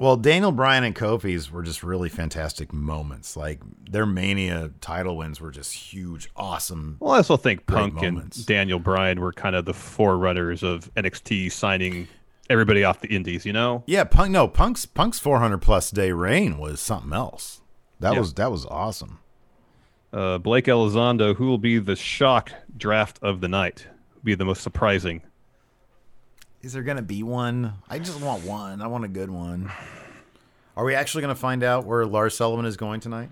[0.01, 3.37] Well, Daniel Bryan and Kofi's were just really fantastic moments.
[3.37, 6.97] Like their Mania title wins were just huge, awesome.
[7.01, 8.39] Well, I also think Punk moments.
[8.39, 12.09] and Daniel Bryan were kind of the forerunners of NXT signing
[12.49, 13.83] everybody off the indies, you know?
[13.87, 14.31] Yeah, Punk.
[14.31, 17.61] No, Punk's Punk's 400 plus day reign was something else.
[18.01, 18.21] That Yeah.
[18.21, 19.19] was that was awesome.
[20.15, 23.87] Uh, Blake Elizondo, who will be the shock draft of the night?
[24.25, 25.21] Be the most surprising.
[26.63, 27.75] Is there gonna be one?
[27.89, 28.83] I just want one.
[28.83, 29.71] I want a good one.
[30.77, 33.31] Are we actually gonna find out where Lars Sullivan is going tonight?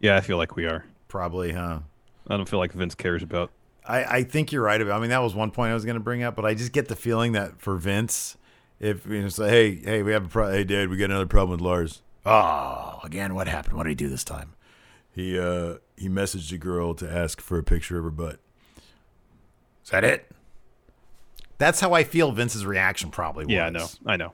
[0.00, 0.84] Yeah, I feel like we are.
[1.08, 1.80] Probably, huh?
[2.28, 3.50] I don't feel like Vince cares about.
[3.84, 4.96] I, I think you're right about.
[4.96, 6.72] I mean, that was one point I was going to bring up, but I just
[6.72, 8.36] get the feeling that for Vince,
[8.78, 10.56] if you know, say, hey, hey, we have a problem.
[10.56, 12.02] hey, Dad, we got another problem with Lars.
[12.24, 13.76] Oh, again, what happened?
[13.76, 14.54] What did he do this time?
[15.14, 18.38] He uh he messaged a girl to ask for a picture of her butt.
[19.84, 20.30] Is that it?
[21.62, 23.52] That's how I feel Vince's reaction probably was.
[23.54, 23.86] Yeah, I know.
[24.04, 24.32] I know.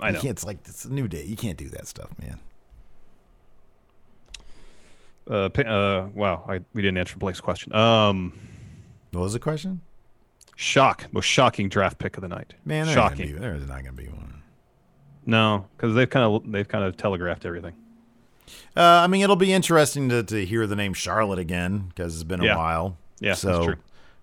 [0.00, 0.20] I know.
[0.24, 1.22] it's like it's a new day.
[1.22, 2.40] You can't do that stuff, man.
[5.30, 7.72] Uh, uh, wow, I, we didn't answer Blake's question.
[7.74, 8.32] Um,
[9.12, 9.80] What was the question?
[10.56, 12.54] shock, most shocking draft pick of the night.
[12.64, 13.32] Man, there ain't gonna shocking.
[13.34, 14.42] be- there's not going to be one.
[15.26, 17.74] No, because they've kind of they've kind of telegraphed everything.
[18.76, 22.24] Uh, I mean, it'll be interesting to, to hear the name Charlotte again because it's
[22.24, 22.56] been a Yeah.
[22.56, 22.96] while.
[23.20, 23.76] Yeah, that's so true.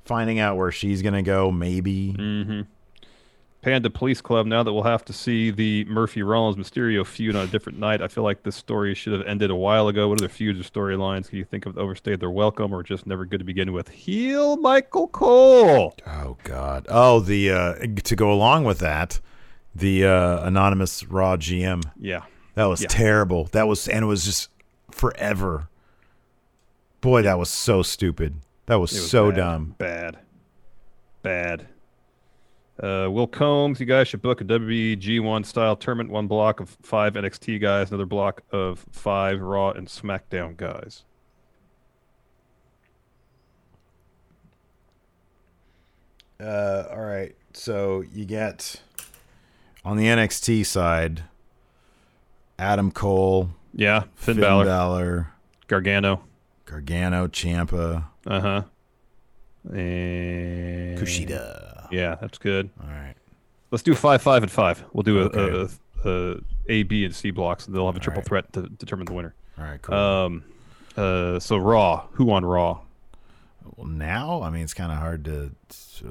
[0.09, 2.15] Finding out where she's gonna go, maybe.
[2.17, 2.61] Mm-hmm.
[3.61, 4.47] Panda Police Club.
[4.47, 8.01] Now that we'll have to see the Murphy Rollins Mysterio feud on a different night,
[8.01, 10.07] I feel like this story should have ended a while ago.
[10.07, 13.05] What other feuds or storylines can you think of that overstayed their welcome or just
[13.05, 13.89] never good to begin with?
[13.89, 15.93] Heel Michael Cole.
[16.07, 16.87] Oh God.
[16.89, 17.73] Oh, the uh,
[18.05, 19.19] to go along with that,
[19.75, 21.83] the uh, anonymous Raw GM.
[21.99, 22.23] Yeah.
[22.55, 22.87] That was Yeah.
[22.89, 23.43] terrible.
[23.51, 24.49] That was and it was just
[24.89, 25.67] forever.
[27.01, 28.35] Boy, that was so stupid.
[28.69, 29.75] That was, was so bad, dumb.
[29.79, 30.19] Bad.
[31.23, 31.67] Bad.
[32.79, 36.11] Uh, Will Combs, you guys should book a WG1 style tournament.
[36.11, 41.03] One block of five NXT guys, another block of five Raw and SmackDown guys.
[46.39, 47.35] Uh, all right.
[47.53, 48.83] So you get
[49.83, 51.23] on the NXT side,
[52.59, 55.33] Adam Cole, Yeah, Finn, Finn Balor, Balor,
[55.65, 56.23] Gargano.
[56.65, 58.63] Gargano, Ciampa, Uh huh.
[59.71, 61.87] And Kushida.
[61.91, 62.69] Yeah, that's good.
[62.81, 63.15] All right.
[63.71, 64.83] Let's do five, five, and five.
[64.93, 65.69] We'll do a, Okay.
[66.05, 66.35] a, a,
[66.67, 68.27] a B, and C blocks, and they'll have a triple right.
[68.27, 69.35] threat to determine the winner.
[69.57, 69.81] All right.
[69.81, 69.95] Cool.
[69.95, 70.43] Um,
[70.97, 72.07] uh, so Raw.
[72.13, 72.79] Who on Raw?
[73.75, 75.51] well, now, I mean, it's kind of hard to.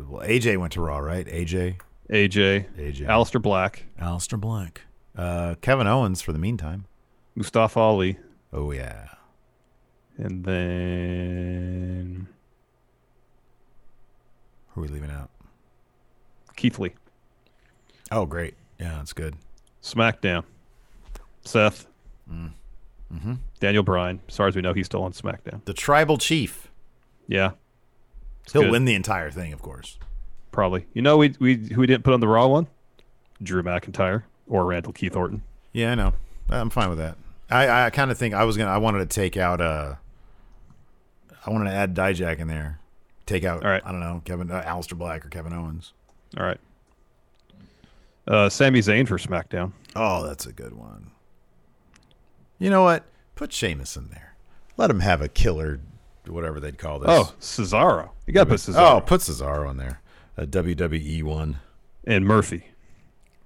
[0.09, 1.27] Well, AJ went to Raw, right?
[1.27, 1.77] AJ,
[2.11, 4.83] AJ, AJ, Aleister Black, Aleister Black,
[5.17, 6.85] uh, Kevin Owens for the meantime.
[7.35, 8.19] Mustafa Ali,
[8.53, 9.09] Oh yeah.
[10.19, 12.29] And then
[14.71, 15.31] Who are we leaving out?
[16.57, 16.93] Keith Lee.
[18.11, 18.55] Oh, great.
[18.81, 19.37] Yeah, that's good.
[19.83, 20.45] SmackDown.
[21.43, 21.87] Seth.
[22.31, 22.51] Mm.
[23.13, 23.35] Mm-hmm.
[23.61, 24.21] Daniel Bryan.
[24.29, 25.65] As far as we know, he's still on SmackDown.
[25.65, 26.71] The Tribal Chief.
[27.27, 27.53] Yeah.
[28.45, 28.73] It's He'll good.
[28.73, 29.99] win the entire thing, of course.
[30.53, 30.87] Probably.
[30.95, 32.67] You know, we we who we didn't put on the Raw one?
[33.43, 35.43] Drew McIntyre or Randall Keith Orton.
[35.73, 36.15] Yeah, I know.
[36.49, 37.17] I'm fine with that.
[37.51, 38.71] I, I kind of think I was gonna.
[38.71, 39.61] I wanted to take out.
[39.61, 39.95] Uh,
[41.49, 42.79] I wanted to add Dijak in there.
[43.25, 43.65] Take out.
[43.65, 43.81] All right.
[43.85, 45.95] I don't know Kevin, uh, Aleister Black or Kevin Owens.
[46.37, 46.61] All right.
[48.27, 49.73] Uh, Sami Zayn for SmackDown.
[49.97, 51.11] Oh, that's a good one.
[52.59, 53.05] You know what?
[53.35, 54.35] Put Sheamus in there.
[54.77, 55.81] Let him have a killer,
[56.27, 57.09] whatever they'd call this.
[57.11, 58.11] Oh, Cesaro.
[58.27, 58.97] You got to put Cesaro.
[58.97, 60.03] Oh, put Cesaro in there.
[60.37, 61.61] A WWE one.
[62.05, 62.67] and Murphy.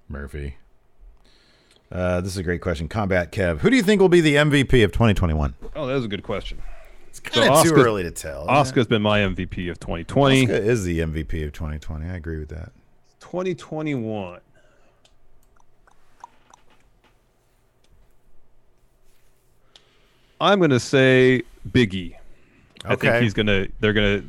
[0.09, 0.57] Murphy.
[1.89, 2.89] Uh, this is a great question.
[2.89, 3.59] Combat Kev.
[3.59, 5.55] Who do you think will be the MVP of 2021?
[5.75, 6.61] Oh, that was a good question.
[7.13, 8.47] It's kind of too early to tell.
[8.47, 10.47] Asuka's been my MVP of 2020.
[10.47, 12.09] Asuka is the MVP of 2020.
[12.09, 12.71] I agree with that.
[13.19, 14.39] 2021.
[20.41, 22.15] I'm gonna say Biggie.
[22.83, 23.21] I think Okay.
[23.21, 23.67] he's gonna.
[23.79, 24.23] They're gonna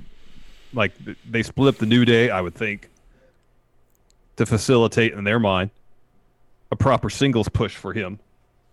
[0.73, 0.93] like
[1.29, 2.31] they split up the New Day.
[2.31, 2.89] I would think
[4.37, 5.71] to facilitate in their mind
[6.71, 8.19] a proper singles push for him.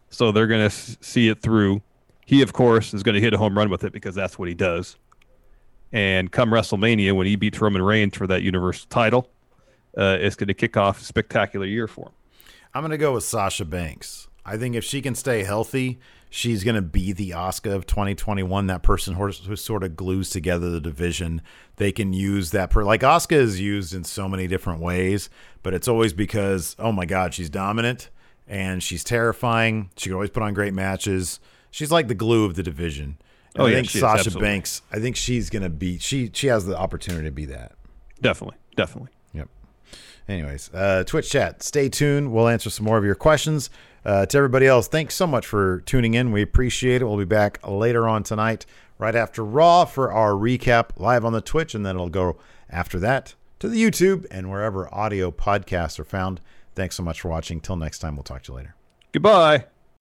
[0.09, 1.81] So they're gonna s- see it through.
[2.25, 4.55] He, of course, is gonna hit a home run with it because that's what he
[4.55, 4.97] does.
[5.91, 9.29] And come WrestleMania, when he beats Roman Reigns for that Universal title,
[9.97, 12.13] uh, it's going to kick off a spectacular year for him.
[12.73, 14.29] I'm going to go with Sasha Banks.
[14.45, 15.99] I think if she can stay healthy,
[16.29, 18.67] she's going to be the Asuka of 2021.
[18.67, 21.41] That person who who sort of glues together the division.
[21.75, 25.29] They can use that per like Asuka is used in so many different ways,
[25.61, 28.09] but it's always because oh my god, she's dominant
[28.47, 29.91] and she's terrifying.
[29.97, 31.39] She can always put on great matches.
[31.71, 33.17] She's like the glue of the division.
[33.55, 34.47] And Oh, I yeah, think is, Sasha absolutely.
[34.47, 34.81] Banks.
[34.91, 37.73] I think she's going to be she she has the opportunity to be that.
[38.21, 39.09] Definitely, definitely.
[39.33, 39.49] Yep.
[40.29, 42.31] Anyways, uh, Twitch chat, stay tuned.
[42.31, 43.69] We'll answer some more of your questions.
[44.05, 46.31] Uh, to everybody else, thanks so much for tuning in.
[46.31, 47.05] We appreciate it.
[47.05, 48.65] We'll be back later on tonight,
[48.97, 52.37] right after Raw, for our recap live on the Twitch, and then it'll go
[52.69, 56.41] after that to the YouTube and wherever audio podcasts are found.
[56.73, 57.59] Thanks so much for watching.
[57.59, 58.75] Till next time, we'll talk to you later.
[59.11, 59.65] Goodbye.